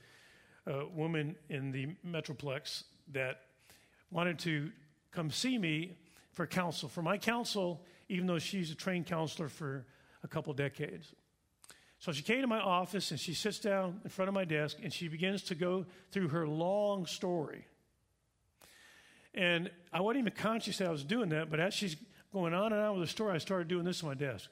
a 0.66 0.88
woman 0.88 1.36
in 1.48 1.72
the 1.72 1.90
Metroplex, 2.04 2.86
that 3.14 3.42
wanted 4.12 4.40
to 4.40 4.72
come 5.12 5.32
see 5.32 5.58
me 5.58 5.98
for 6.32 6.48
counsel. 6.48 6.90
For 6.90 7.02
my 7.02 7.18
counsel, 7.18 7.84
even 8.08 8.28
though 8.28 8.40
she's 8.40 8.72
a 8.72 8.76
trained 8.76 9.06
counselor 9.06 9.50
for 9.50 9.86
a 10.24 10.28
couple 10.28 10.54
decades. 10.54 11.14
So 12.00 12.12
she 12.14 12.24
came 12.24 12.42
to 12.42 12.48
my 12.48 12.60
office 12.60 13.12
and 13.12 13.20
she 13.20 13.34
sits 13.34 13.60
down 13.60 14.00
in 14.04 14.10
front 14.10 14.30
of 14.30 14.34
my 14.34 14.46
desk 14.46 14.78
and 14.82 14.92
she 14.92 15.08
begins 15.08 15.44
to 15.44 15.56
go 15.56 15.86
through 16.12 16.30
her 16.30 16.48
long 16.48 17.06
story. 17.06 17.68
And 19.34 19.70
I 19.92 20.02
wasn't 20.02 20.22
even 20.22 20.34
conscious 20.34 20.78
that 20.78 20.88
I 20.88 20.92
was 20.92 21.04
doing 21.04 21.30
that, 21.30 21.50
but 21.50 21.60
as 21.60 21.74
she's 21.74 21.96
going 22.32 22.54
on 22.54 22.74
and 22.74 22.82
on 22.82 22.98
with 22.98 23.08
the 23.08 23.12
story, 23.12 23.34
I 23.34 23.38
started 23.38 23.68
doing 23.68 23.84
this 23.84 24.02
on 24.02 24.10
my 24.10 24.16
desk. 24.16 24.50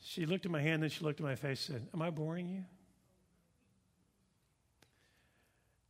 She 0.00 0.26
looked 0.26 0.44
at 0.44 0.50
my 0.50 0.60
hand, 0.60 0.82
then 0.82 0.90
she 0.90 1.04
looked 1.04 1.20
at 1.20 1.24
my 1.24 1.34
face 1.34 1.68
and 1.68 1.78
said, 1.78 1.88
Am 1.94 2.02
I 2.02 2.10
boring 2.10 2.48
you? 2.48 2.64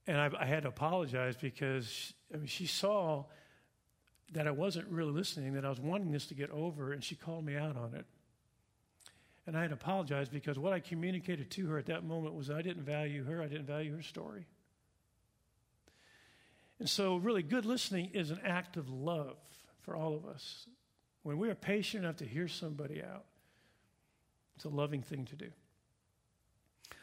And 0.07 0.19
I, 0.19 0.31
I 0.39 0.47
had 0.47 0.63
to 0.65 0.69
apologize 0.69 1.37
because 1.37 1.89
she, 1.89 2.15
I 2.33 2.37
mean, 2.37 2.47
she 2.47 2.67
saw 2.67 3.25
that 4.33 4.47
I 4.47 4.51
wasn't 4.51 4.89
really 4.89 5.13
listening, 5.13 5.55
that 5.55 5.65
I 5.65 5.69
was 5.69 5.81
wanting 5.81 6.11
this 6.11 6.27
to 6.27 6.35
get 6.35 6.51
over, 6.51 6.93
and 6.93 7.03
she 7.03 7.15
called 7.15 7.45
me 7.45 7.57
out 7.57 7.77
on 7.77 7.95
it. 7.95 8.05
And 9.47 9.57
I 9.57 9.61
had 9.61 9.71
to 9.71 9.75
apologize 9.75 10.29
because 10.29 10.59
what 10.59 10.73
I 10.73 10.81
communicated 10.81 11.51
to 11.53 11.67
her 11.69 11.79
at 11.79 11.87
that 11.87 12.05
moment 12.05 12.35
was 12.35 12.51
I 12.51 12.63
didn't 12.63 12.85
value 12.85 13.25
her, 13.25 13.43
I 13.43 13.47
didn't 13.47 13.67
value 13.67 13.95
her 13.95 14.03
story. 14.03 14.47
And 16.79 16.89
so, 16.89 17.17
really, 17.17 17.43
good 17.43 17.65
listening 17.65 18.11
is 18.13 18.31
an 18.31 18.41
act 18.45 18.77
of 18.77 18.91
love 18.91 19.37
for 19.83 19.95
all 19.95 20.15
of 20.15 20.27
us. 20.27 20.67
When 21.23 21.39
we 21.39 21.49
are 21.49 21.55
patient 21.55 22.05
enough 22.05 22.17
to 22.17 22.25
hear 22.25 22.49
somebody 22.49 23.03
out, 23.03 23.25
it's 24.57 24.65
a 24.65 24.69
loving 24.69 25.03
thing 25.03 25.25
to 25.27 25.37
do. 25.37 25.51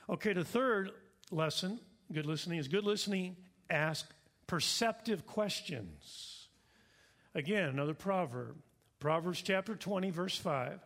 Okay, 0.10 0.34
the 0.34 0.44
third 0.44 0.92
lesson 1.32 1.80
good 2.14 2.26
listening 2.26 2.60
is 2.60 2.68
good 2.68 2.84
listening 2.84 3.36
ask 3.70 4.06
perceptive 4.48 5.26
questions. 5.26 6.48
Again, 7.34 7.70
another 7.70 7.94
proverb. 7.94 8.58
Proverbs 9.00 9.42
chapter 9.42 9.76
20, 9.76 10.10
verse 10.10 10.38
5 10.38 10.80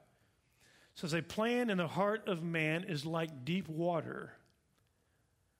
says, 0.93 1.13
A 1.13 1.21
plan 1.21 1.69
in 1.69 1.77
the 1.77 1.87
heart 1.87 2.27
of 2.27 2.43
man 2.43 2.83
is 2.83 3.05
like 3.05 3.43
deep 3.43 3.67
water, 3.67 4.31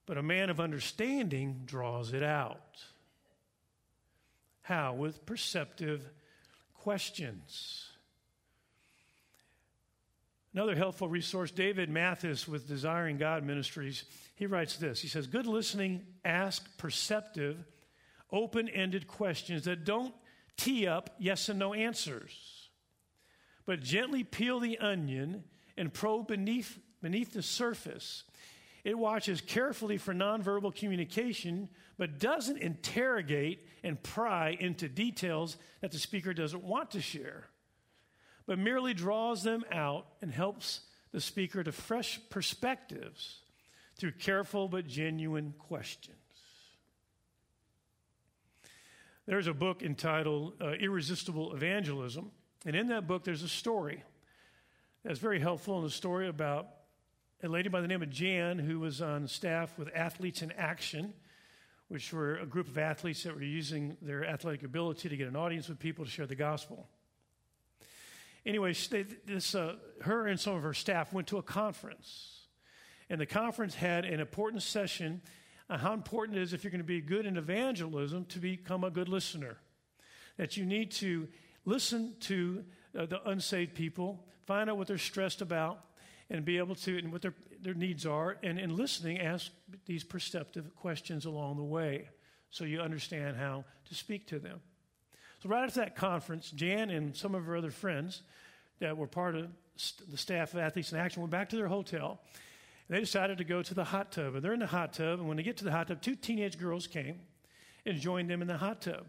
but 0.06 0.16
a 0.16 0.22
man 0.22 0.50
of 0.50 0.60
understanding 0.60 1.62
draws 1.66 2.12
it 2.12 2.22
out. 2.22 2.82
How? 4.62 4.94
With 4.94 5.26
perceptive 5.26 6.08
questions. 6.74 7.90
Another 10.56 10.74
helpful 10.74 11.06
resource, 11.06 11.50
David 11.50 11.90
Mathis 11.90 12.48
with 12.48 12.66
Desiring 12.66 13.18
God 13.18 13.44
Ministries, 13.44 14.04
he 14.36 14.46
writes 14.46 14.78
this. 14.78 15.02
He 15.02 15.06
says, 15.06 15.26
Good 15.26 15.46
listening, 15.46 16.06
ask 16.24 16.78
perceptive, 16.78 17.62
open 18.32 18.66
ended 18.70 19.06
questions 19.06 19.64
that 19.64 19.84
don't 19.84 20.14
tee 20.56 20.86
up 20.86 21.10
yes 21.18 21.50
and 21.50 21.58
no 21.58 21.74
answers, 21.74 22.70
but 23.66 23.82
gently 23.82 24.24
peel 24.24 24.58
the 24.58 24.78
onion 24.78 25.44
and 25.76 25.92
probe 25.92 26.28
beneath, 26.28 26.78
beneath 27.02 27.34
the 27.34 27.42
surface. 27.42 28.24
It 28.82 28.96
watches 28.96 29.42
carefully 29.42 29.98
for 29.98 30.14
nonverbal 30.14 30.74
communication, 30.74 31.68
but 31.98 32.18
doesn't 32.18 32.62
interrogate 32.62 33.68
and 33.84 34.02
pry 34.02 34.56
into 34.58 34.88
details 34.88 35.58
that 35.82 35.92
the 35.92 35.98
speaker 35.98 36.32
doesn't 36.32 36.64
want 36.64 36.92
to 36.92 37.02
share 37.02 37.50
but 38.46 38.58
merely 38.58 38.94
draws 38.94 39.42
them 39.42 39.64
out 39.72 40.06
and 40.22 40.32
helps 40.32 40.80
the 41.12 41.20
speaker 41.20 41.62
to 41.62 41.72
fresh 41.72 42.20
perspectives 42.30 43.40
through 43.96 44.12
careful 44.12 44.68
but 44.68 44.86
genuine 44.86 45.54
questions. 45.58 46.16
There's 49.26 49.48
a 49.48 49.54
book 49.54 49.82
entitled 49.82 50.54
uh, 50.60 50.72
Irresistible 50.72 51.54
Evangelism, 51.54 52.30
and 52.64 52.76
in 52.76 52.88
that 52.88 53.08
book, 53.08 53.24
there's 53.24 53.42
a 53.42 53.48
story 53.48 54.02
that's 55.04 55.18
very 55.18 55.40
helpful, 55.40 55.78
and 55.78 55.86
a 55.86 55.90
story 55.90 56.28
about 56.28 56.68
a 57.42 57.48
lady 57.48 57.68
by 57.68 57.80
the 57.80 57.88
name 57.88 58.02
of 58.02 58.10
Jan 58.10 58.58
who 58.58 58.80
was 58.80 59.02
on 59.02 59.26
staff 59.26 59.76
with 59.78 59.88
Athletes 59.94 60.42
in 60.42 60.52
Action, 60.52 61.12
which 61.88 62.12
were 62.12 62.36
a 62.36 62.46
group 62.46 62.68
of 62.68 62.78
athletes 62.78 63.22
that 63.24 63.34
were 63.34 63.42
using 63.42 63.96
their 64.00 64.24
athletic 64.24 64.62
ability 64.62 65.08
to 65.08 65.16
get 65.16 65.28
an 65.28 65.36
audience 65.36 65.68
with 65.68 65.78
people 65.78 66.04
to 66.04 66.10
share 66.10 66.26
the 66.26 66.34
gospel. 66.34 66.88
Anyway, 68.46 68.72
this, 69.26 69.56
uh, 69.56 69.74
her 70.02 70.28
and 70.28 70.38
some 70.38 70.54
of 70.54 70.62
her 70.62 70.72
staff 70.72 71.12
went 71.12 71.26
to 71.26 71.38
a 71.38 71.42
conference. 71.42 72.46
And 73.10 73.20
the 73.20 73.26
conference 73.26 73.74
had 73.74 74.04
an 74.04 74.20
important 74.20 74.62
session 74.62 75.20
on 75.68 75.80
how 75.80 75.92
important 75.92 76.38
it 76.38 76.42
is 76.42 76.52
if 76.52 76.62
you're 76.62 76.70
going 76.70 76.78
to 76.78 76.84
be 76.84 77.00
good 77.00 77.26
in 77.26 77.36
evangelism 77.36 78.24
to 78.26 78.38
become 78.38 78.84
a 78.84 78.90
good 78.90 79.08
listener. 79.08 79.56
That 80.36 80.56
you 80.56 80.64
need 80.64 80.92
to 80.92 81.26
listen 81.64 82.14
to 82.20 82.64
uh, 82.96 83.06
the 83.06 83.28
unsaved 83.28 83.74
people, 83.74 84.24
find 84.46 84.70
out 84.70 84.76
what 84.76 84.86
they're 84.86 84.96
stressed 84.96 85.42
about, 85.42 85.80
and 86.30 86.44
be 86.44 86.58
able 86.58 86.76
to, 86.76 86.98
and 86.98 87.10
what 87.10 87.22
their, 87.22 87.34
their 87.60 87.74
needs 87.74 88.06
are. 88.06 88.36
And 88.44 88.60
in 88.60 88.76
listening, 88.76 89.20
ask 89.20 89.50
these 89.86 90.04
perceptive 90.04 90.74
questions 90.76 91.24
along 91.24 91.56
the 91.56 91.64
way 91.64 92.10
so 92.50 92.64
you 92.64 92.80
understand 92.80 93.36
how 93.36 93.64
to 93.88 93.94
speak 93.94 94.28
to 94.28 94.38
them. 94.38 94.60
So, 95.42 95.48
right 95.48 95.64
after 95.64 95.80
that 95.80 95.96
conference, 95.96 96.50
Jan 96.50 96.90
and 96.90 97.14
some 97.14 97.34
of 97.34 97.44
her 97.44 97.56
other 97.56 97.70
friends 97.70 98.22
that 98.80 98.96
were 98.96 99.06
part 99.06 99.34
of 99.36 99.48
the 100.10 100.16
staff 100.16 100.54
of 100.54 100.60
Athletes 100.60 100.92
in 100.92 100.98
Action 100.98 101.22
went 101.22 101.30
back 101.30 101.50
to 101.50 101.56
their 101.56 101.68
hotel. 101.68 102.20
And 102.88 102.96
they 102.96 103.00
decided 103.00 103.38
to 103.38 103.44
go 103.44 103.62
to 103.62 103.74
the 103.74 103.84
hot 103.84 104.12
tub. 104.12 104.34
And 104.34 104.42
they're 104.42 104.54
in 104.54 104.60
the 104.60 104.66
hot 104.66 104.92
tub. 104.92 105.18
And 105.18 105.28
when 105.28 105.36
they 105.36 105.42
get 105.42 105.56
to 105.58 105.64
the 105.64 105.72
hot 105.72 105.88
tub, 105.88 106.00
two 106.00 106.14
teenage 106.14 106.58
girls 106.58 106.86
came 106.86 107.20
and 107.84 107.98
joined 107.98 108.30
them 108.30 108.42
in 108.42 108.48
the 108.48 108.56
hot 108.56 108.80
tub. 108.80 109.06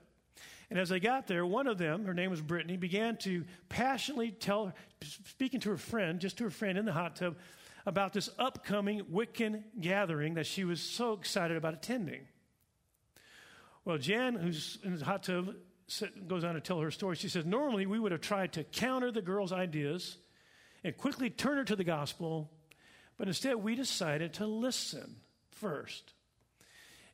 And 0.70 0.78
as 0.78 0.90
they 0.90 1.00
got 1.00 1.28
there, 1.28 1.46
one 1.46 1.68
of 1.68 1.78
them, 1.78 2.06
her 2.06 2.14
name 2.14 2.30
was 2.30 2.42
Brittany, 2.42 2.76
began 2.76 3.16
to 3.18 3.46
passionately 3.70 4.32
tell, 4.32 4.74
speaking 5.02 5.62
to 5.62 5.70
her 5.70 5.78
friend, 5.78 6.20
just 6.20 6.38
to 6.40 6.44
her 6.46 6.50
friend 6.50 6.78
in 6.78 6.86
the 6.86 6.92
hot 6.92 7.16
tub, 7.16 7.38
about 7.86 8.12
this 8.12 8.30
upcoming 8.38 9.02
Wiccan 9.06 9.64
gathering 9.80 10.34
that 10.34 10.46
she 10.46 10.66
was 10.66 10.82
so 10.82 11.14
excited 11.14 11.56
about 11.56 11.74
attending. 11.74 12.28
Well, 13.86 13.98
Jan, 13.98 14.36
who's 14.36 14.78
in 14.84 14.98
the 14.98 15.06
hot 15.06 15.24
tub, 15.24 15.56
goes 16.28 16.44
on 16.44 16.56
to 16.56 16.62
tell 16.62 16.80
her 16.82 16.92
story. 16.92 17.16
She 17.16 17.30
says, 17.30 17.46
Normally, 17.46 17.86
we 17.86 18.00
would 18.00 18.12
have 18.12 18.22
tried 18.22 18.54
to 18.54 18.64
counter 18.64 19.12
the 19.12 19.22
girl's 19.22 19.54
ideas 19.54 20.18
and 20.84 20.96
quickly 20.98 21.30
turn 21.30 21.58
her 21.58 21.64
to 21.66 21.76
the 21.76 21.84
gospel, 21.84 22.52
but 23.18 23.28
instead, 23.28 23.56
we 23.56 23.76
decided 23.76 24.34
to 24.34 24.46
listen 24.46 25.16
first. 25.52 26.14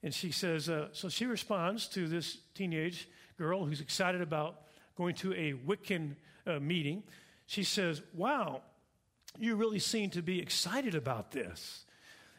And 0.01 0.13
she 0.13 0.31
says, 0.31 0.69
uh, 0.69 0.89
So 0.91 1.09
she 1.09 1.25
responds 1.25 1.87
to 1.89 2.07
this 2.07 2.37
teenage 2.55 3.07
girl 3.37 3.65
who's 3.65 3.81
excited 3.81 4.21
about 4.21 4.61
going 4.95 5.15
to 5.15 5.33
a 5.33 5.53
Wiccan 5.53 6.15
uh, 6.45 6.59
meeting. 6.59 7.03
She 7.45 7.63
says, 7.63 8.01
Wow, 8.13 8.61
you 9.39 9.55
really 9.55 9.79
seem 9.79 10.09
to 10.11 10.21
be 10.21 10.39
excited 10.39 10.95
about 10.95 11.31
this. 11.31 11.85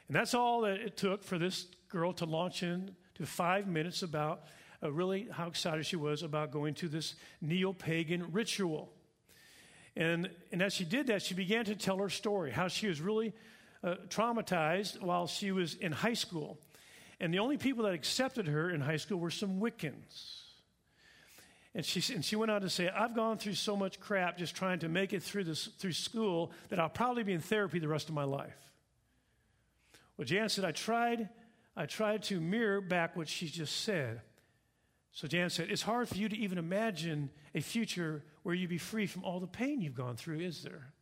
And 0.09 0.17
that's 0.17 0.35
all 0.35 0.63
that 0.63 0.81
it 0.81 0.97
took 0.97 1.23
for 1.23 1.39
this 1.39 1.67
girl 1.89 2.13
to 2.15 2.25
launch 2.25 2.63
into 2.63 2.93
five 3.25 3.67
minutes 3.67 4.03
about 4.03 4.45
uh, 4.85 4.93
really 4.93 5.29
how 5.31 5.47
excited 5.49 5.87
she 5.87 5.97
was 5.97 6.23
about 6.23 6.51
going 6.51 6.75
to 6.75 6.89
this 6.89 7.15
neo 7.41 7.73
pagan 7.73 8.31
ritual. 8.33 8.93
And, 9.97 10.29
and 10.53 10.61
as 10.63 10.73
she 10.73 10.85
did 10.85 11.07
that, 11.07 11.23
she 11.23 11.35
began 11.35 11.65
to 11.67 11.77
tell 11.77 11.99
her 11.99 12.11
story, 12.11 12.51
how 12.51 12.69
she 12.69 12.89
was 12.89 13.01
really 13.01 13.33
uh, 13.83 13.95
traumatized 14.09 15.01
while 15.01 15.27
she 15.27 15.53
was 15.53 15.75
in 15.75 15.93
high 15.93 16.15
school. 16.15 16.59
And 17.21 17.33
the 17.33 17.39
only 17.39 17.57
people 17.57 17.85
that 17.85 17.95
accepted 17.95 18.49
her 18.49 18.71
in 18.71 18.81
high 18.81 18.97
school 18.97 19.19
were 19.21 19.31
some 19.31 19.61
Wiccans. 19.61 20.41
And 21.77 21.85
she, 21.85 22.15
and 22.15 22.25
she 22.25 22.37
went 22.37 22.51
on 22.51 22.61
to 22.61 22.71
say, 22.71 22.89
I've 22.89 23.15
gone 23.15 23.39
through 23.39 23.55
so 23.55 23.77
much 23.77 23.99
crap 23.99 24.39
just 24.39 24.55
trying 24.55 24.81
to 24.81 24.89
make 24.89 25.13
it 25.13 25.23
through, 25.23 25.45
this, 25.45 25.67
through 25.67 25.93
school 25.93 26.53
that 26.69 26.79
I'll 26.79 26.89
probably 26.89 27.23
be 27.25 27.33
in 27.33 27.41
therapy 27.41 27.79
the 27.79 27.89
rest 27.89 28.09
of 28.09 28.15
my 28.15 28.25
life. 28.25 28.55
Well, 30.17 30.25
Jan 30.25 30.49
said, 30.49 30.65
I 30.65 30.71
tried, 30.71 31.29
I 31.77 31.87
tried 31.87 32.23
to 32.25 32.41
mirror 32.41 32.81
back 32.81 33.17
what 33.17 33.29
she 33.29 33.49
just 33.49 33.83
said. 33.83 34.21
So 35.15 35.29
Jan 35.29 35.49
said, 35.49 35.71
It's 35.71 35.83
hard 35.83 36.09
for 36.09 36.17
you 36.17 36.29
to 36.29 36.37
even 36.37 36.59
imagine 36.59 37.31
a 37.55 37.61
future 37.61 38.25
where 38.43 38.55
you'd 38.55 38.69
be 38.69 38.79
free 38.79 39.07
from 39.07 39.25
all 39.25 39.39
the 39.39 39.47
pain 39.47 39.81
you've 39.81 39.95
gone 39.95 40.17
through, 40.17 40.41
is 40.41 40.63
there? 40.63 40.93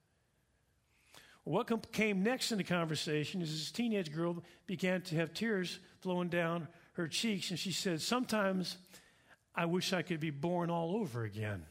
What 1.45 1.93
came 1.93 2.23
next 2.23 2.53
in 2.53 2.59
the 2.59 2.65
conversation 2.65 3.43
is 3.43 3.51
this 3.51 3.73
teenage 3.73 4.13
girl 4.13 4.45
began 4.67 5.01
to 5.03 5.17
have 5.17 5.35
tears 5.35 5.81
flowing 6.01 6.29
down 6.29 6.69
her 6.93 7.09
cheeks, 7.09 7.51
and 7.51 7.59
she 7.59 7.73
said, 7.73 8.03
Sometimes 8.03 8.77
I 9.55 9.65
wish 9.65 9.95
I 9.95 10.03
could 10.03 10.21
be 10.21 10.31
born 10.31 10.69
all 10.69 10.95
over 10.97 11.25
again. 11.25 11.65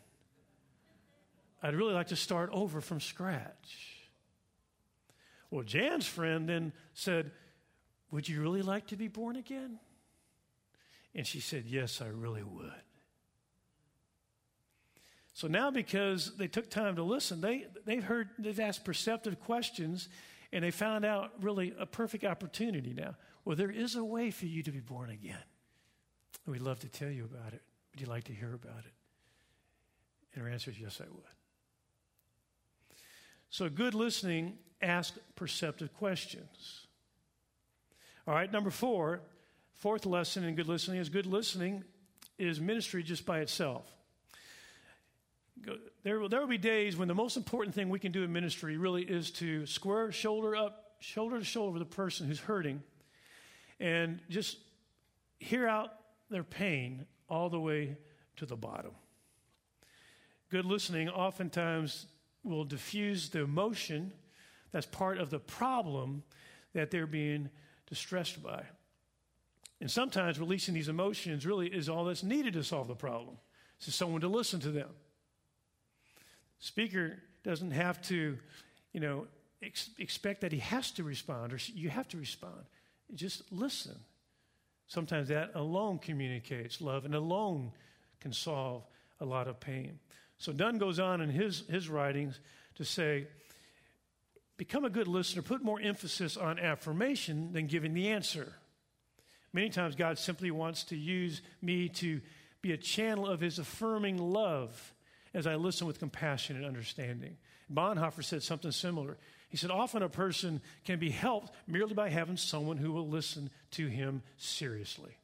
I'd 1.61 1.75
really 1.75 1.93
like 1.93 2.07
to 2.07 2.15
start 2.15 2.49
over 2.51 2.81
from 2.81 2.99
scratch. 2.99 4.07
Well, 5.51 5.63
Jan's 5.63 6.07
friend 6.07 6.49
then 6.49 6.73
said, 6.95 7.31
Would 8.09 8.27
you 8.27 8.41
really 8.41 8.63
like 8.63 8.87
to 8.87 8.95
be 8.95 9.07
born 9.07 9.35
again? 9.35 9.77
And 11.13 11.25
she 11.25 11.39
said, 11.39 11.65
Yes, 11.65 12.01
I 12.01 12.07
really 12.07 12.43
would. 12.43 12.71
So 15.33 15.47
now, 15.47 15.71
because 15.71 16.35
they 16.37 16.47
took 16.47 16.69
time 16.69 16.97
to 16.97 17.03
listen, 17.03 17.41
they, 17.41 17.67
they've 17.85 18.03
heard, 18.03 18.29
they've 18.37 18.59
asked 18.59 18.83
perceptive 18.83 19.39
questions, 19.39 20.09
and 20.51 20.63
they 20.63 20.71
found 20.71 21.05
out 21.05 21.31
really 21.41 21.73
a 21.79 21.85
perfect 21.85 22.25
opportunity 22.25 22.93
now. 22.93 23.15
Well, 23.45 23.55
there 23.55 23.71
is 23.71 23.95
a 23.95 24.03
way 24.03 24.29
for 24.29 24.45
you 24.45 24.61
to 24.63 24.71
be 24.71 24.81
born 24.81 25.09
again. 25.09 25.43
And 26.45 26.53
we'd 26.53 26.61
love 26.61 26.79
to 26.81 26.89
tell 26.89 27.09
you 27.09 27.25
about 27.25 27.53
it. 27.53 27.61
Would 27.91 28.01
you 28.01 28.07
like 28.07 28.25
to 28.25 28.33
hear 28.33 28.53
about 28.53 28.85
it? 28.85 28.93
And 30.33 30.43
her 30.43 30.49
answer 30.49 30.71
is 30.71 30.79
yes, 30.79 31.01
I 31.01 31.09
would. 31.09 31.23
So, 33.49 33.69
good 33.69 33.93
listening 33.93 34.57
asks 34.81 35.17
perceptive 35.35 35.93
questions. 35.93 36.87
All 38.27 38.33
right, 38.33 38.51
number 38.51 38.69
four, 38.69 39.21
fourth 39.81 40.05
lesson 40.05 40.43
in 40.43 40.53
good 40.53 40.67
listening 40.67 40.99
is 40.99 41.09
good 41.09 41.25
listening 41.25 41.83
is 42.37 42.61
ministry 42.61 43.01
just 43.01 43.25
by 43.25 43.39
itself. 43.39 43.91
There, 46.03 46.19
will, 46.19 46.29
there 46.29 46.39
will 46.39 46.47
be 46.47 46.59
days 46.59 46.95
when 46.95 47.07
the 47.07 47.15
most 47.15 47.35
important 47.35 47.73
thing 47.73 47.89
we 47.89 47.97
can 47.97 48.11
do 48.11 48.23
in 48.23 48.31
ministry 48.31 48.77
really 48.77 49.01
is 49.01 49.31
to 49.31 49.65
square 49.65 50.11
shoulder 50.11 50.55
up, 50.55 50.97
shoulder 50.99 51.39
to 51.39 51.43
shoulder 51.43 51.71
with 51.71 51.81
the 51.81 51.95
person 51.95 52.27
who's 52.27 52.39
hurting 52.39 52.83
and 53.79 54.19
just 54.29 54.57
hear 55.39 55.67
out 55.67 55.89
their 56.29 56.43
pain 56.43 57.07
all 57.27 57.49
the 57.49 57.59
way 57.59 57.97
to 58.35 58.45
the 58.45 58.55
bottom. 58.55 58.91
Good 60.51 60.65
listening 60.65 61.09
oftentimes 61.09 62.05
will 62.43 62.65
diffuse 62.65 63.29
the 63.29 63.39
emotion 63.39 64.13
that's 64.71 64.85
part 64.85 65.17
of 65.17 65.31
the 65.31 65.39
problem 65.39 66.21
that 66.73 66.91
they're 66.91 67.07
being 67.07 67.49
distressed 67.87 68.43
by. 68.43 68.63
And 69.81 69.89
sometimes 69.89 70.39
releasing 70.39 70.75
these 70.75 70.89
emotions 70.89 71.43
really 71.43 71.67
is 71.67 71.89
all 71.89 72.05
that's 72.05 72.21
needed 72.21 72.53
to 72.53 72.63
solve 72.63 72.87
the 72.87 72.95
problem. 72.95 73.35
It's 73.77 73.87
just 73.87 73.97
someone 73.97 74.21
to 74.21 74.27
listen 74.27 74.59
to 74.59 74.69
them. 74.69 74.89
Speaker 76.59 77.17
doesn't 77.43 77.71
have 77.71 77.99
to, 78.03 78.37
you 78.93 78.99
know, 78.99 79.25
ex- 79.63 79.89
expect 79.97 80.41
that 80.41 80.51
he 80.51 80.59
has 80.59 80.91
to 80.91 81.03
respond 81.03 81.51
or 81.51 81.57
you 81.73 81.89
have 81.89 82.07
to 82.09 82.17
respond. 82.17 82.61
Just 83.15 83.41
listen. 83.51 83.95
Sometimes 84.85 85.29
that 85.29 85.51
alone 85.55 85.97
communicates 85.97 86.79
love 86.79 87.03
and 87.03 87.15
alone 87.15 87.71
can 88.19 88.33
solve 88.33 88.83
a 89.19 89.25
lot 89.25 89.47
of 89.47 89.59
pain. 89.59 89.97
So 90.37 90.53
Dunn 90.53 90.77
goes 90.77 90.99
on 90.99 91.21
in 91.21 91.29
his, 91.31 91.63
his 91.67 91.89
writings 91.89 92.39
to 92.75 92.85
say, 92.85 93.25
become 94.57 94.85
a 94.85 94.91
good 94.91 95.07
listener, 95.07 95.41
put 95.41 95.63
more 95.63 95.81
emphasis 95.81 96.37
on 96.37 96.59
affirmation 96.59 97.51
than 97.51 97.65
giving 97.65 97.95
the 97.95 98.09
answer. 98.09 98.53
Many 99.53 99.69
times, 99.69 99.95
God 99.95 100.17
simply 100.17 100.51
wants 100.51 100.85
to 100.85 100.97
use 100.97 101.41
me 101.61 101.89
to 101.89 102.21
be 102.61 102.71
a 102.71 102.77
channel 102.77 103.27
of 103.27 103.41
his 103.41 103.59
affirming 103.59 104.17
love 104.17 104.93
as 105.33 105.47
I 105.47 105.55
listen 105.55 105.87
with 105.87 105.99
compassion 105.99 106.55
and 106.55 106.65
understanding. 106.65 107.37
Bonhoeffer 107.73 108.23
said 108.23 108.43
something 108.43 108.71
similar. 108.71 109.17
He 109.49 109.57
said, 109.57 109.71
Often 109.71 110.03
a 110.03 110.09
person 110.09 110.61
can 110.85 110.99
be 110.99 111.09
helped 111.09 111.51
merely 111.67 111.93
by 111.93 112.09
having 112.09 112.37
someone 112.37 112.77
who 112.77 112.91
will 112.91 113.07
listen 113.07 113.49
to 113.71 113.87
him 113.87 114.21
seriously. 114.37 115.17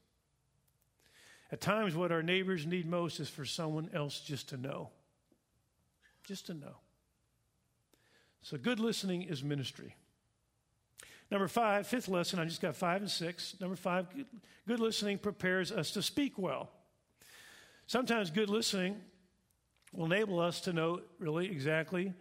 At 1.52 1.62
times, 1.62 1.96
what 1.96 2.12
our 2.12 2.24
neighbors 2.24 2.66
need 2.66 2.90
most 2.90 3.20
is 3.22 3.30
for 3.30 3.46
someone 3.46 3.90
else 3.94 4.20
just 4.20 4.50
to 4.50 4.58
know. 4.58 4.90
Just 6.26 6.48
to 6.48 6.54
know. 6.54 6.76
So, 8.42 8.58
good 8.58 8.80
listening 8.80 9.24
is 9.24 9.44
ministry. 9.44 9.96
Number 11.30 11.48
five, 11.48 11.88
fifth 11.88 12.08
lesson, 12.08 12.40
I 12.40 12.46
just 12.46 12.62
got 12.62 12.76
five 12.76 13.02
and 13.02 13.12
six. 13.12 13.56
Number 13.60 13.76
five, 13.76 14.10
good, 14.14 14.26
good 14.68 14.80
listening 14.80 15.18
prepares 15.18 15.72
us 15.72 15.92
to 15.92 16.02
speak 16.02 16.38
well. 16.38 16.70
Sometimes 17.86 18.32
good 18.32 18.50
listening 18.50 18.98
will 19.94 20.06
enable 20.06 20.40
us 20.40 20.62
to 20.62 20.74
know 20.74 21.02
really 21.20 21.48
exactly 21.48 22.14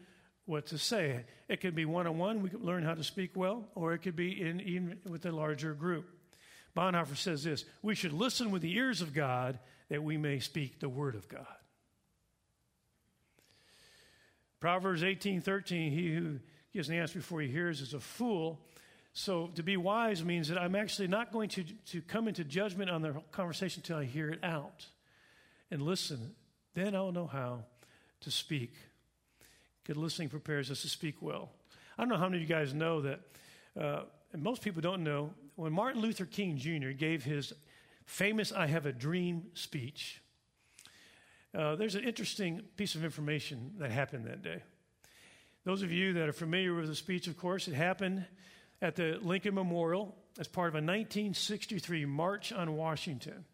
what 0.45 0.67
to 0.67 0.79
say. 0.79 1.25
It 1.49 1.61
could 1.61 1.75
be 1.75 1.85
one 1.85 2.07
on 2.07 2.19
one, 2.19 2.43
we 2.43 2.49
could 2.49 2.63
learn 2.63 2.83
how 2.83 2.95
to 2.95 3.05
speak 3.05 3.33
well, 3.35 3.65
or 3.75 3.93
it 3.93 3.99
could 3.99 4.17
be 4.17 4.41
in 4.41 4.61
even 4.61 4.99
with 5.09 5.27
a 5.27 5.33
larger 5.33 5.75
group. 5.75 6.09
Bonhoeffer 6.77 7.17
says 7.17 7.43
this 7.45 7.65
we 7.83 7.95
should 7.95 8.13
listen 8.13 8.51
with 8.51 8.63
the 8.63 8.75
ears 8.75 9.01
of 9.01 9.15
God 9.15 9.59
that 9.89 10.03
we 10.03 10.17
may 10.17 10.41
speak 10.41 10.79
the 10.79 10.89
word 10.89 11.15
of 11.15 11.29
God. 11.29 11.47
Proverbs 14.61 15.03
18 15.03 15.41
13, 15.41 15.93
he 15.93 16.15
who 16.15 16.39
gives 16.73 16.89
an 16.89 16.97
answer 16.97 17.19
before 17.19 17.41
he 17.41 17.49
hears 17.49 17.81
is 17.81 17.95
a 17.95 18.01
fool. 18.01 18.61
So 19.19 19.47
to 19.55 19.63
be 19.63 19.79
wise 19.79 20.23
means 20.23 20.49
that 20.49 20.59
I'm 20.59 20.75
actually 20.75 21.09
not 21.09 21.33
going 21.33 21.49
to, 21.49 21.65
to 21.65 22.03
come 22.03 22.29
into 22.29 22.45
judgment 22.45 22.91
on 22.91 23.01
the 23.01 23.15
conversation 23.33 23.81
until 23.81 23.97
I 23.97 24.05
hear 24.05 24.29
it 24.29 24.41
out 24.45 24.85
and 25.71 25.81
listen. 25.81 26.35
Then 26.75 26.95
I'll 26.95 27.13
know 27.13 27.27
how 27.27 27.65
to 28.21 28.31
speak. 28.31 28.75
Good 29.85 29.97
listening 29.97 30.29
prepares 30.29 30.71
us 30.71 30.83
to 30.83 30.89
speak 30.91 31.23
well. 31.23 31.49
I 31.97 32.03
don't 32.03 32.11
know 32.11 32.19
how 32.19 32.29
many 32.29 32.43
of 32.43 32.43
you 32.43 32.55
guys 32.55 32.75
know 32.75 33.01
that, 33.01 33.21
uh, 33.81 34.03
and 34.35 34.43
most 34.43 34.61
people 34.61 34.83
don't 34.83 35.03
know, 35.03 35.31
when 35.55 35.73
Martin 35.73 36.03
Luther 36.03 36.27
King 36.27 36.59
Jr. 36.59 36.91
gave 36.91 37.25
his 37.25 37.55
famous 38.05 38.53
I 38.53 38.67
Have 38.67 38.85
a 38.85 38.93
Dream 38.93 39.45
speech, 39.55 40.21
uh, 41.55 41.75
there's 41.77 41.95
an 41.95 42.05
interesting 42.05 42.61
piece 42.77 42.95
of 42.95 43.03
information 43.03 43.77
that 43.79 43.91
happened 43.91 44.27
that 44.27 44.43
day. 44.43 44.63
Those 45.65 45.81
of 45.81 45.91
you 45.91 46.13
that 46.13 46.29
are 46.29 46.35
familiar 46.35 46.75
with 46.75 46.89
the 46.89 46.95
speech, 46.95 47.29
of 47.29 47.39
course, 47.39 47.67
it 47.67 47.73
happened 47.73 48.27
at 48.83 48.97
the 48.97 49.19
Lincoln 49.23 49.55
Memorial 49.55 50.15
as 50.39 50.49
part 50.49 50.69
of 50.69 50.75
a 50.75 50.79
1963 50.79 52.05
March 52.05 52.53
on 52.53 52.77
Washington. 52.77 53.45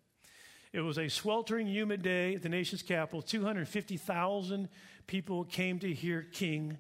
It 0.73 0.81
was 0.81 0.99
a 0.99 1.09
sweltering, 1.09 1.67
humid 1.67 2.03
day 2.03 2.35
at 2.35 2.43
the 2.43 2.49
nation's 2.49 2.83
capital. 2.83 3.21
250,000 3.23 4.69
people 5.07 5.45
came 5.45 5.79
to 5.81 5.93
hear 5.93 6.23
King 6.23 6.79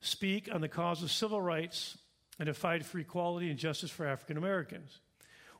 speak 0.00 0.48
on 0.52 0.60
the 0.60 0.68
cause 0.68 1.02
of 1.02 1.12
civil 1.12 1.40
rights 1.40 1.96
and 2.38 2.46
to 2.46 2.54
fight 2.54 2.84
for 2.84 2.98
equality 2.98 3.50
and 3.50 3.58
justice 3.58 3.90
for 3.90 4.06
African 4.06 4.36
Americans. 4.36 4.98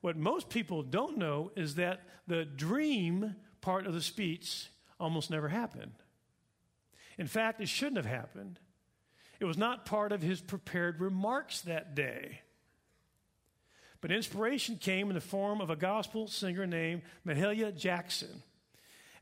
What 0.01 0.17
most 0.17 0.49
people 0.49 0.83
don't 0.83 1.19
know 1.19 1.53
is 1.55 1.77
that 1.77 2.01
the 2.27 2.45
dream 2.45 3.37
part 3.61 3.87
of 3.87 3.95
the 3.95 4.01
speech 4.01 4.69
almost 4.99 5.31
never 5.31 5.49
happened. 5.49 5.93
In 7.19 7.27
fact, 7.27 7.61
it 7.61 7.69
shouldn't 7.69 7.99
have 7.99 8.07
happened. 8.07 8.59
It 9.41 9.47
was 9.47 9.59
not 9.59 9.87
part 9.87 10.13
of 10.13 10.23
his 10.23 10.41
prepared 10.41 11.01
remarks 11.01 11.63
that 11.63 11.95
day. 11.95 12.43
But 14.01 14.13
inspiration 14.13 14.77
came 14.77 15.09
in 15.09 15.15
the 15.15 15.21
form 15.21 15.61
of 15.61 15.71
a 15.71 15.77
gospel 15.77 16.29
singer 16.29 16.67
named 16.67 17.03
Mahalia 17.27 17.77
Jackson. 17.77 18.43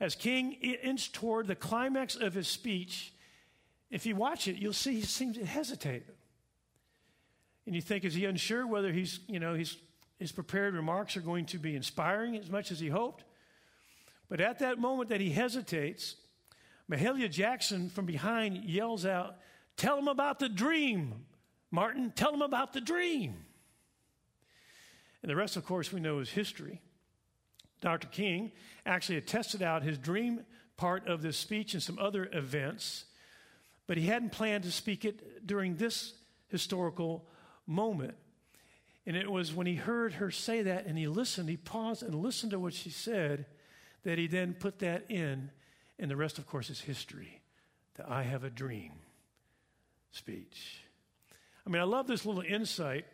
As 0.00 0.14
King 0.14 0.52
inched 0.52 1.14
toward 1.14 1.46
the 1.46 1.56
climax 1.56 2.14
of 2.14 2.34
his 2.34 2.46
speech, 2.46 3.12
if 3.90 4.06
you 4.06 4.14
watch 4.14 4.46
it, 4.46 4.56
you'll 4.56 4.72
see 4.72 4.94
he 4.94 5.02
seems 5.02 5.36
to 5.36 5.46
hesitate. 5.46 6.04
And 7.66 7.74
you 7.74 7.82
think, 7.82 8.04
is 8.04 8.14
he 8.14 8.24
unsure 8.24 8.66
whether 8.66 8.92
he's, 8.92 9.20
you 9.26 9.40
know, 9.40 9.54
his, 9.54 9.76
his 10.18 10.32
prepared 10.32 10.74
remarks 10.74 11.16
are 11.16 11.20
going 11.20 11.46
to 11.46 11.58
be 11.58 11.74
inspiring 11.74 12.36
as 12.36 12.50
much 12.50 12.70
as 12.70 12.80
he 12.80 12.88
hoped? 12.88 13.24
But 14.28 14.40
at 14.40 14.60
that 14.60 14.78
moment 14.78 15.10
that 15.10 15.20
he 15.20 15.30
hesitates, 15.30 16.16
Mahalia 16.90 17.30
Jackson 17.30 17.88
from 17.88 18.06
behind 18.06 18.64
yells 18.64 19.04
out, 19.04 19.36
Tell 19.78 19.96
him 19.96 20.08
about 20.08 20.40
the 20.40 20.48
dream, 20.48 21.24
Martin. 21.70 22.12
Tell 22.14 22.34
him 22.34 22.42
about 22.42 22.72
the 22.72 22.80
dream. 22.80 23.36
And 25.22 25.30
the 25.30 25.36
rest, 25.36 25.56
of 25.56 25.64
course, 25.64 25.92
we 25.92 26.00
know 26.00 26.18
is 26.18 26.30
history. 26.30 26.82
Dr. 27.80 28.08
King 28.08 28.50
actually 28.84 29.18
attested 29.18 29.62
out 29.62 29.84
his 29.84 29.96
dream 29.96 30.44
part 30.76 31.06
of 31.06 31.22
this 31.22 31.36
speech 31.36 31.74
and 31.74 31.82
some 31.82 31.96
other 31.98 32.28
events, 32.32 33.04
but 33.86 33.96
he 33.96 34.06
hadn't 34.06 34.32
planned 34.32 34.64
to 34.64 34.72
speak 34.72 35.04
it 35.04 35.46
during 35.46 35.76
this 35.76 36.12
historical 36.48 37.24
moment. 37.64 38.14
And 39.06 39.16
it 39.16 39.30
was 39.30 39.54
when 39.54 39.68
he 39.68 39.76
heard 39.76 40.14
her 40.14 40.32
say 40.32 40.62
that 40.62 40.86
and 40.86 40.98
he 40.98 41.06
listened, 41.06 41.48
he 41.48 41.56
paused 41.56 42.02
and 42.02 42.16
listened 42.16 42.50
to 42.50 42.58
what 42.58 42.74
she 42.74 42.90
said, 42.90 43.46
that 44.02 44.18
he 44.18 44.26
then 44.26 44.54
put 44.54 44.80
that 44.80 45.08
in. 45.08 45.50
And 46.00 46.10
the 46.10 46.16
rest, 46.16 46.38
of 46.38 46.48
course, 46.48 46.68
is 46.68 46.80
history. 46.80 47.40
that 47.94 48.08
I 48.08 48.24
have 48.24 48.42
a 48.42 48.50
dream 48.50 48.92
speech. 50.12 50.82
I 51.66 51.70
mean, 51.70 51.80
I 51.80 51.84
love 51.84 52.06
this 52.06 52.24
little 52.24 52.42
insight 52.42 53.04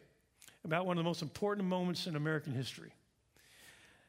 about 0.64 0.86
one 0.86 0.96
of 0.96 1.04
the 1.04 1.08
most 1.08 1.22
important 1.22 1.68
moments 1.68 2.06
in 2.06 2.16
American 2.16 2.52
history. 2.52 2.92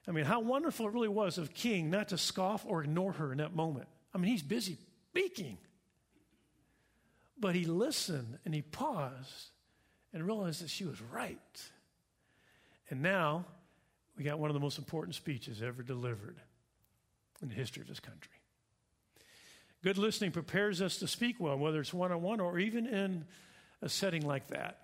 I 0.08 0.12
mean, 0.12 0.26
how 0.26 0.40
wonderful 0.40 0.88
it 0.88 0.94
really 0.94 1.08
was 1.08 1.38
of 1.38 1.54
King 1.54 1.90
not 1.90 2.10
to 2.10 2.18
scoff 2.18 2.64
or 2.68 2.84
ignore 2.84 3.14
her 3.14 3.32
in 3.32 3.40
that 3.40 3.56
moment. 3.56 3.88
I 4.14 4.18
mean, 4.18 4.32
he's 4.32 4.44
busy 4.44 4.78
speaking. 5.10 5.58
But 7.38 7.56
he 7.56 7.66
listened 7.66 8.40
and 8.46 8.54
he 8.54 8.62
paused 8.62 9.50
and 10.14 10.26
realized 10.26 10.64
that 10.64 10.70
she 10.70 10.86
was 10.86 11.02
right. 11.02 11.72
And 12.90 13.02
now 13.02 13.46
we 14.18 14.24
got 14.24 14.40
one 14.40 14.50
of 14.50 14.54
the 14.54 14.60
most 14.60 14.78
important 14.78 15.16
speeches 15.16 15.62
ever 15.62 15.84
delivered 15.84 16.38
in 17.42 17.50
the 17.50 17.56
history 17.56 17.82
of 17.82 17.88
this 17.88 18.00
country. 18.00 18.35
Good 19.86 20.00
listening 20.00 20.32
prepares 20.32 20.82
us 20.82 20.98
to 20.98 21.08
speak 21.08 21.36
well, 21.40 21.60
whether 21.60 21.80
it's 21.80 21.94
one 21.94 22.12
on 22.12 22.24
one 22.24 22.40
or 22.40 22.58
even 22.58 22.88
in 22.88 23.24
a 23.84 23.88
setting 23.88 24.26
like 24.26 24.48
that. 24.48 24.80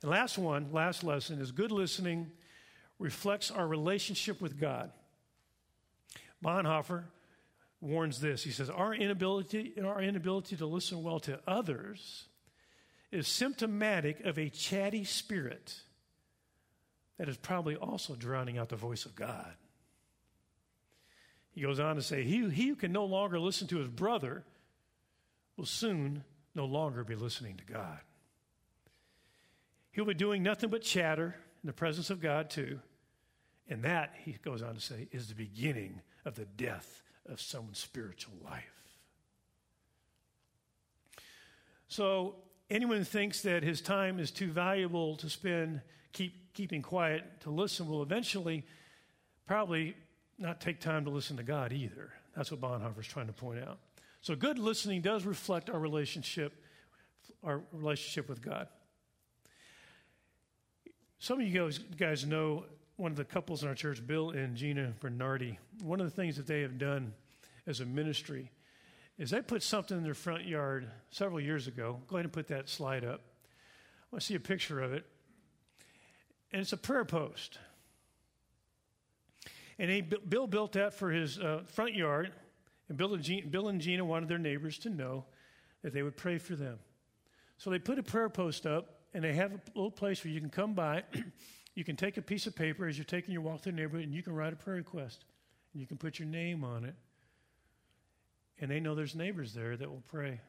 And 0.00 0.12
last 0.12 0.38
one, 0.38 0.68
last 0.70 1.02
lesson 1.02 1.40
is 1.40 1.50
good 1.50 1.72
listening 1.72 2.30
reflects 3.00 3.50
our 3.50 3.66
relationship 3.66 4.40
with 4.40 4.60
God. 4.60 4.92
Bonhoeffer 6.40 7.02
warns 7.80 8.20
this. 8.20 8.44
He 8.44 8.52
says, 8.52 8.70
Our 8.70 8.94
inability, 8.94 9.72
our 9.84 10.00
inability 10.00 10.56
to 10.58 10.66
listen 10.66 11.02
well 11.02 11.18
to 11.20 11.40
others 11.48 12.28
is 13.10 13.26
symptomatic 13.26 14.20
of 14.20 14.38
a 14.38 14.50
chatty 14.50 15.02
spirit 15.02 15.80
that 17.18 17.28
is 17.28 17.36
probably 17.36 17.74
also 17.74 18.14
drowning 18.14 18.56
out 18.56 18.68
the 18.68 18.76
voice 18.76 19.04
of 19.04 19.16
God. 19.16 19.52
He 21.60 21.66
goes 21.66 21.78
on 21.78 21.96
to 21.96 22.02
say, 22.02 22.22
He, 22.22 22.48
he 22.48 22.68
who 22.68 22.74
can 22.74 22.90
no 22.90 23.04
longer 23.04 23.38
listen 23.38 23.66
to 23.66 23.76
his 23.76 23.88
brother 23.88 24.44
will 25.58 25.66
soon 25.66 26.24
no 26.54 26.64
longer 26.64 27.04
be 27.04 27.14
listening 27.14 27.58
to 27.58 27.64
God. 27.70 27.98
He'll 29.92 30.06
be 30.06 30.14
doing 30.14 30.42
nothing 30.42 30.70
but 30.70 30.80
chatter 30.80 31.36
in 31.62 31.66
the 31.66 31.74
presence 31.74 32.08
of 32.08 32.18
God, 32.18 32.48
too. 32.48 32.80
And 33.68 33.82
that, 33.82 34.14
he 34.24 34.38
goes 34.42 34.62
on 34.62 34.74
to 34.74 34.80
say, 34.80 35.08
is 35.12 35.28
the 35.28 35.34
beginning 35.34 36.00
of 36.24 36.34
the 36.34 36.46
death 36.46 37.02
of 37.28 37.42
someone's 37.42 37.78
spiritual 37.78 38.32
life. 38.42 38.96
So, 41.88 42.36
anyone 42.70 43.04
thinks 43.04 43.42
that 43.42 43.62
his 43.62 43.82
time 43.82 44.18
is 44.18 44.30
too 44.30 44.50
valuable 44.50 45.14
to 45.16 45.28
spend 45.28 45.82
keep, 46.14 46.54
keeping 46.54 46.80
quiet 46.80 47.42
to 47.42 47.50
listen 47.50 47.86
will 47.86 48.02
eventually 48.02 48.64
probably 49.46 49.94
not 50.40 50.60
take 50.60 50.80
time 50.80 51.04
to 51.04 51.10
listen 51.10 51.36
to 51.36 51.42
God 51.42 51.72
either. 51.72 52.10
That's 52.36 52.50
what 52.50 52.60
Bonhoeffer 52.60 53.00
is 53.00 53.06
trying 53.06 53.26
to 53.26 53.32
point 53.32 53.60
out. 53.62 53.78
So, 54.22 54.34
good 54.34 54.58
listening 54.58 55.02
does 55.02 55.24
reflect 55.24 55.70
our 55.70 55.78
relationship, 55.78 56.52
our 57.42 57.62
relationship 57.72 58.28
with 58.28 58.42
God. 58.42 58.68
Some 61.18 61.40
of 61.40 61.46
you 61.46 61.58
guys, 61.58 61.78
guys 61.78 62.26
know 62.26 62.64
one 62.96 63.10
of 63.10 63.16
the 63.16 63.24
couples 63.24 63.62
in 63.62 63.68
our 63.68 63.74
church, 63.74 64.06
Bill 64.06 64.30
and 64.30 64.56
Gina 64.56 64.94
Bernardi. 65.00 65.58
One 65.82 66.00
of 66.00 66.06
the 66.06 66.14
things 66.14 66.36
that 66.36 66.46
they 66.46 66.62
have 66.62 66.78
done 66.78 67.12
as 67.66 67.80
a 67.80 67.86
ministry 67.86 68.50
is 69.18 69.30
they 69.30 69.42
put 69.42 69.62
something 69.62 69.96
in 69.96 70.02
their 70.02 70.14
front 70.14 70.46
yard 70.46 70.90
several 71.10 71.40
years 71.40 71.66
ago. 71.66 72.00
Go 72.08 72.16
ahead 72.16 72.24
and 72.24 72.32
put 72.32 72.48
that 72.48 72.68
slide 72.68 73.04
up. 73.04 73.20
I 73.20 74.06
want 74.12 74.22
to 74.22 74.26
see 74.26 74.34
a 74.34 74.40
picture 74.40 74.80
of 74.80 74.92
it. 74.92 75.04
And 76.52 76.62
it's 76.62 76.72
a 76.72 76.78
prayer 76.78 77.04
post. 77.04 77.58
And 79.80 79.90
he, 79.90 80.02
Bill 80.02 80.46
built 80.46 80.72
that 80.72 80.92
for 80.92 81.10
his 81.10 81.38
uh, 81.38 81.62
front 81.66 81.94
yard. 81.94 82.32
And 82.90 82.98
Bill 82.98 83.14
and, 83.14 83.22
Gina, 83.22 83.46
Bill 83.46 83.68
and 83.68 83.80
Gina 83.80 84.04
wanted 84.04 84.28
their 84.28 84.38
neighbors 84.38 84.78
to 84.80 84.90
know 84.90 85.24
that 85.80 85.94
they 85.94 86.02
would 86.02 86.18
pray 86.18 86.36
for 86.36 86.54
them. 86.54 86.78
So 87.56 87.70
they 87.70 87.78
put 87.78 87.98
a 87.98 88.02
prayer 88.02 88.28
post 88.28 88.66
up 88.66 89.00
and 89.14 89.24
they 89.24 89.32
have 89.32 89.52
a 89.52 89.60
little 89.74 89.90
place 89.90 90.22
where 90.22 90.34
you 90.34 90.38
can 90.38 90.50
come 90.50 90.74
by. 90.74 91.04
you 91.74 91.82
can 91.82 91.96
take 91.96 92.18
a 92.18 92.22
piece 92.22 92.46
of 92.46 92.54
paper 92.54 92.86
as 92.86 92.98
you're 92.98 93.06
taking 93.06 93.32
your 93.32 93.40
walk 93.40 93.62
through 93.62 93.72
the 93.72 93.78
neighborhood, 93.78 94.04
and 94.04 94.14
you 94.14 94.22
can 94.22 94.34
write 94.34 94.52
a 94.52 94.56
prayer 94.56 94.76
request. 94.76 95.24
And 95.72 95.80
you 95.80 95.86
can 95.86 95.96
put 95.96 96.18
your 96.18 96.28
name 96.28 96.62
on 96.62 96.84
it. 96.84 96.94
And 98.60 98.70
they 98.70 98.80
know 98.80 98.94
there's 98.94 99.14
neighbors 99.14 99.54
there 99.54 99.78
that 99.78 99.88
will 99.88 100.02
pray. 100.08 100.42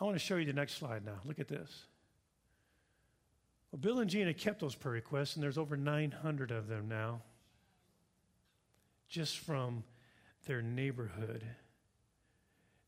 I 0.00 0.04
want 0.04 0.16
to 0.16 0.18
show 0.18 0.36
you 0.36 0.44
the 0.44 0.52
next 0.52 0.74
slide 0.74 1.04
now. 1.04 1.20
Look 1.24 1.38
at 1.38 1.46
this. 1.46 1.84
Well, 3.70 3.78
Bill 3.78 4.00
and 4.00 4.10
Gina 4.10 4.34
kept 4.34 4.58
those 4.58 4.74
prayer 4.74 4.94
requests, 4.94 5.36
and 5.36 5.42
there's 5.42 5.56
over 5.58 5.76
900 5.76 6.50
of 6.50 6.66
them 6.66 6.88
now, 6.88 7.22
just 9.10 9.38
from 9.38 9.84
their 10.46 10.62
neighborhood. 10.62 11.44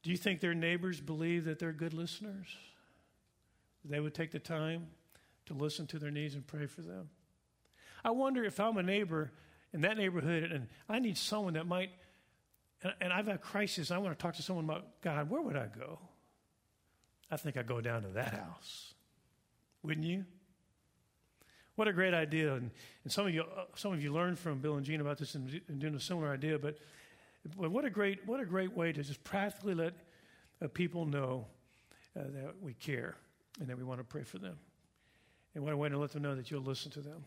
Do 0.02 0.10
you 0.10 0.16
think 0.16 0.40
their 0.40 0.54
neighbors 0.54 1.00
believe 1.00 1.44
that 1.44 1.58
they're 1.58 1.72
good 1.72 1.92
listeners? 1.92 2.46
They 3.84 4.00
would 4.00 4.14
take 4.14 4.30
the 4.30 4.38
time 4.38 4.86
to 5.46 5.54
listen 5.54 5.86
to 5.88 5.98
their 5.98 6.10
needs 6.10 6.34
and 6.34 6.46
pray 6.46 6.66
for 6.66 6.82
them. 6.82 7.10
I 8.04 8.10
wonder 8.10 8.44
if 8.44 8.58
I'm 8.58 8.76
a 8.78 8.82
neighbor 8.82 9.32
in 9.72 9.82
that 9.82 9.96
neighborhood 9.96 10.44
and 10.44 10.68
I 10.88 10.98
need 10.98 11.18
someone 11.18 11.54
that 11.54 11.66
might, 11.66 11.90
and, 12.82 12.94
and 13.00 13.12
I've 13.12 13.26
had 13.26 13.36
a 13.36 13.38
crisis, 13.38 13.90
I 13.90 13.98
want 13.98 14.16
to 14.16 14.22
talk 14.22 14.36
to 14.36 14.42
someone 14.42 14.64
about 14.64 15.00
God, 15.02 15.28
where 15.28 15.42
would 15.42 15.56
I 15.56 15.66
go? 15.66 15.98
I 17.30 17.36
think 17.36 17.56
I'd 17.56 17.66
go 17.66 17.80
down 17.80 18.02
to 18.02 18.08
that 18.08 18.34
house. 18.34 18.94
Wouldn't 19.82 20.06
you? 20.06 20.24
What 21.76 21.88
a 21.88 21.92
great 21.92 22.14
idea. 22.14 22.54
And, 22.54 22.70
and 23.04 23.12
some, 23.12 23.26
of 23.26 23.34
you, 23.34 23.42
uh, 23.42 23.64
some 23.76 23.92
of 23.92 24.02
you 24.02 24.12
learned 24.12 24.38
from 24.38 24.58
Bill 24.58 24.76
and 24.76 24.84
Jean 24.84 25.00
about 25.00 25.18
this 25.18 25.34
and, 25.34 25.60
and 25.68 25.78
doing 25.78 25.94
a 25.94 26.00
similar 26.00 26.30
idea, 26.32 26.58
but, 26.58 26.78
but 27.58 27.70
what, 27.70 27.84
a 27.84 27.90
great, 27.90 28.26
what 28.26 28.40
a 28.40 28.44
great 28.44 28.76
way 28.76 28.92
to 28.92 29.02
just 29.02 29.22
practically 29.24 29.74
let 29.74 29.94
uh, 30.62 30.68
people 30.68 31.06
know 31.06 31.46
uh, 32.16 32.24
that 32.24 32.54
we 32.60 32.74
care 32.74 33.16
and 33.60 33.68
that 33.68 33.78
we 33.78 33.84
want 33.84 34.00
to 34.00 34.04
pray 34.04 34.22
for 34.22 34.38
them. 34.38 34.58
And 35.54 35.64
what 35.64 35.72
a 35.72 35.76
way 35.76 35.88
to 35.88 35.98
let 35.98 36.12
them 36.12 36.22
know 36.22 36.34
that 36.34 36.50
you'll 36.50 36.62
listen 36.62 36.90
to 36.92 37.00
them. 37.00 37.24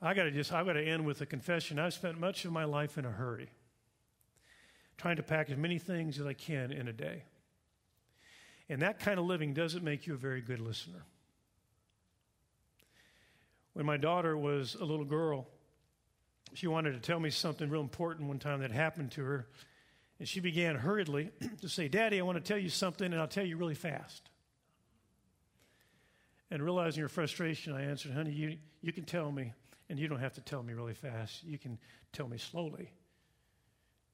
I 0.00 0.14
got 0.14 0.24
to 0.24 0.30
just, 0.30 0.52
I 0.52 0.62
got 0.62 0.74
to 0.74 0.82
end 0.82 1.06
with 1.06 1.20
a 1.20 1.26
confession. 1.26 1.78
I've 1.78 1.94
spent 1.94 2.20
much 2.20 2.44
of 2.44 2.52
my 2.52 2.64
life 2.64 2.98
in 2.98 3.04
a 3.04 3.10
hurry, 3.10 3.48
trying 4.98 5.16
to 5.16 5.22
pack 5.22 5.50
as 5.50 5.56
many 5.56 5.78
things 5.78 6.18
as 6.20 6.26
I 6.26 6.34
can 6.34 6.70
in 6.70 6.88
a 6.88 6.92
day. 6.92 7.22
And 8.68 8.82
that 8.82 8.98
kind 8.98 9.18
of 9.18 9.24
living 9.24 9.54
doesn't 9.54 9.82
make 9.84 10.06
you 10.06 10.14
a 10.14 10.18
very 10.18 10.40
good 10.40 10.60
listener. 10.60 11.04
When 13.76 13.84
my 13.84 13.98
daughter 13.98 14.38
was 14.38 14.74
a 14.80 14.86
little 14.86 15.04
girl, 15.04 15.46
she 16.54 16.66
wanted 16.66 16.92
to 16.92 16.98
tell 16.98 17.20
me 17.20 17.28
something 17.28 17.68
real 17.68 17.82
important 17.82 18.26
one 18.26 18.38
time 18.38 18.60
that 18.60 18.72
happened 18.72 19.10
to 19.12 19.22
her. 19.22 19.48
And 20.18 20.26
she 20.26 20.40
began 20.40 20.76
hurriedly 20.76 21.30
to 21.60 21.68
say, 21.68 21.86
Daddy, 21.86 22.18
I 22.18 22.22
want 22.22 22.42
to 22.42 22.42
tell 22.42 22.56
you 22.56 22.70
something, 22.70 23.04
and 23.04 23.20
I'll 23.20 23.28
tell 23.28 23.44
you 23.44 23.58
really 23.58 23.74
fast. 23.74 24.30
And 26.50 26.62
realizing 26.62 27.02
her 27.02 27.08
frustration, 27.10 27.74
I 27.74 27.82
answered, 27.82 28.12
Honey, 28.12 28.30
you, 28.30 28.56
you 28.80 28.94
can 28.94 29.04
tell 29.04 29.30
me, 29.30 29.52
and 29.90 29.98
you 29.98 30.08
don't 30.08 30.20
have 30.20 30.32
to 30.32 30.40
tell 30.40 30.62
me 30.62 30.72
really 30.72 30.94
fast. 30.94 31.44
You 31.44 31.58
can 31.58 31.78
tell 32.14 32.28
me 32.28 32.38
slowly. 32.38 32.90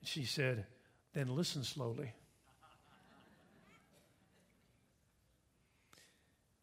She 0.02 0.24
said, 0.24 0.66
Then 1.12 1.28
listen 1.28 1.62
slowly. 1.62 2.12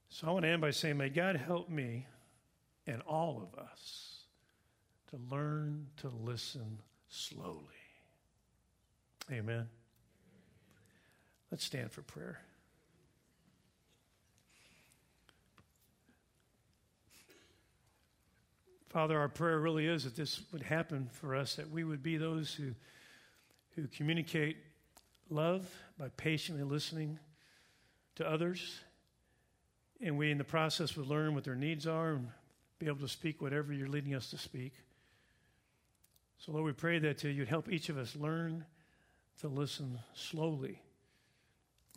So 0.09 0.27
I 0.27 0.31
want 0.31 0.43
to 0.43 0.49
end 0.49 0.59
by 0.59 0.71
saying, 0.71 0.97
May 0.97 1.07
God 1.07 1.37
help 1.37 1.69
me 1.69 2.05
and 2.89 3.03
all 3.03 3.39
of 3.41 3.59
us 3.59 4.23
to 5.11 5.19
learn 5.29 5.85
to 5.97 6.09
listen 6.23 6.79
slowly. 7.07 7.61
Amen. 9.31 9.67
Let's 11.51 11.63
stand 11.63 11.91
for 11.91 12.01
prayer. 12.01 12.39
Father, 18.89 19.19
our 19.19 19.29
prayer 19.29 19.59
really 19.59 19.85
is 19.85 20.03
that 20.05 20.15
this 20.15 20.41
would 20.51 20.63
happen 20.63 21.09
for 21.11 21.35
us, 21.35 21.55
that 21.57 21.69
we 21.69 21.83
would 21.83 22.01
be 22.01 22.17
those 22.17 22.55
who, 22.55 22.71
who 23.75 23.87
communicate 23.87 24.57
love 25.29 25.69
by 25.99 26.07
patiently 26.17 26.63
listening 26.63 27.19
to 28.15 28.27
others. 28.27 28.79
And 30.01 30.17
we, 30.17 30.31
in 30.31 30.39
the 30.39 30.43
process, 30.43 30.97
would 30.97 31.05
learn 31.05 31.35
what 31.35 31.43
their 31.43 31.55
needs 31.55 31.85
are 31.85 32.13
and 32.13 32.29
be 32.79 32.87
able 32.87 32.99
to 32.99 33.07
speak 33.09 33.41
whatever 33.41 33.73
you're 33.73 33.89
leading 33.89 34.15
us 34.15 34.29
to 34.31 34.37
speak. 34.37 34.73
So, 36.37 36.53
Lord, 36.53 36.65
we 36.65 36.71
pray 36.71 36.99
that 36.99 37.23
uh, 37.25 37.27
you'd 37.27 37.49
help 37.49 37.69
each 37.69 37.89
of 37.89 37.97
us 37.97 38.15
learn 38.15 38.65
to 39.41 39.49
listen 39.49 39.99
slowly. 40.13 40.81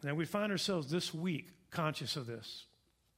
Now, 0.03 0.15
we 0.15 0.25
find 0.25 0.51
ourselves 0.51 0.91
this 0.91 1.15
week 1.15 1.51
conscious 1.71 2.17
of 2.17 2.27
this 2.27 2.65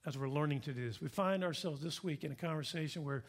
as 0.05 0.19
we're 0.19 0.29
learning 0.29 0.61
to 0.61 0.73
do 0.73 0.87
this. 0.87 1.01
We 1.01 1.09
find 1.09 1.43
ourselves 1.43 1.81
this 1.83 2.05
week 2.05 2.25
in 2.25 2.33
a 2.33 2.35
conversation 2.35 3.05
where 3.05 3.25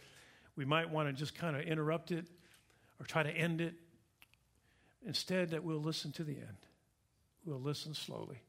we 0.57 0.65
might 0.65 0.89
want 0.89 1.07
to 1.07 1.13
just 1.13 1.35
kind 1.35 1.55
of 1.55 1.61
interrupt 1.61 2.11
it 2.11 2.25
or 2.99 3.05
try 3.05 3.23
to 3.23 3.31
end 3.31 3.61
it. 3.61 3.75
Instead, 5.05 5.51
that 5.51 5.63
we'll 5.63 5.81
listen 5.81 6.11
to 6.13 6.23
the 6.23 6.33
end. 6.33 6.57
We'll 7.45 7.61
listen 7.61 7.93
slowly. 7.93 8.41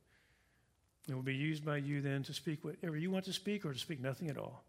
And 1.06 1.14
will 1.14 1.22
be 1.22 1.36
used 1.36 1.64
by 1.64 1.76
you 1.76 2.00
then 2.00 2.24
to 2.24 2.32
speak 2.32 2.64
whatever 2.64 2.96
you 2.96 3.12
want 3.12 3.26
to 3.26 3.32
speak 3.32 3.64
or 3.64 3.72
to 3.72 3.78
speak 3.78 4.00
nothing 4.00 4.28
at 4.28 4.38
all. 4.38 4.64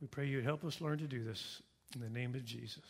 We 0.00 0.06
pray 0.08 0.26
you'd 0.26 0.44
help 0.44 0.64
us 0.64 0.80
learn 0.80 0.98
to 0.98 1.06
do 1.06 1.24
this 1.24 1.62
in 1.94 2.00
the 2.00 2.10
name 2.10 2.34
of 2.34 2.44
Jesus. 2.44 2.82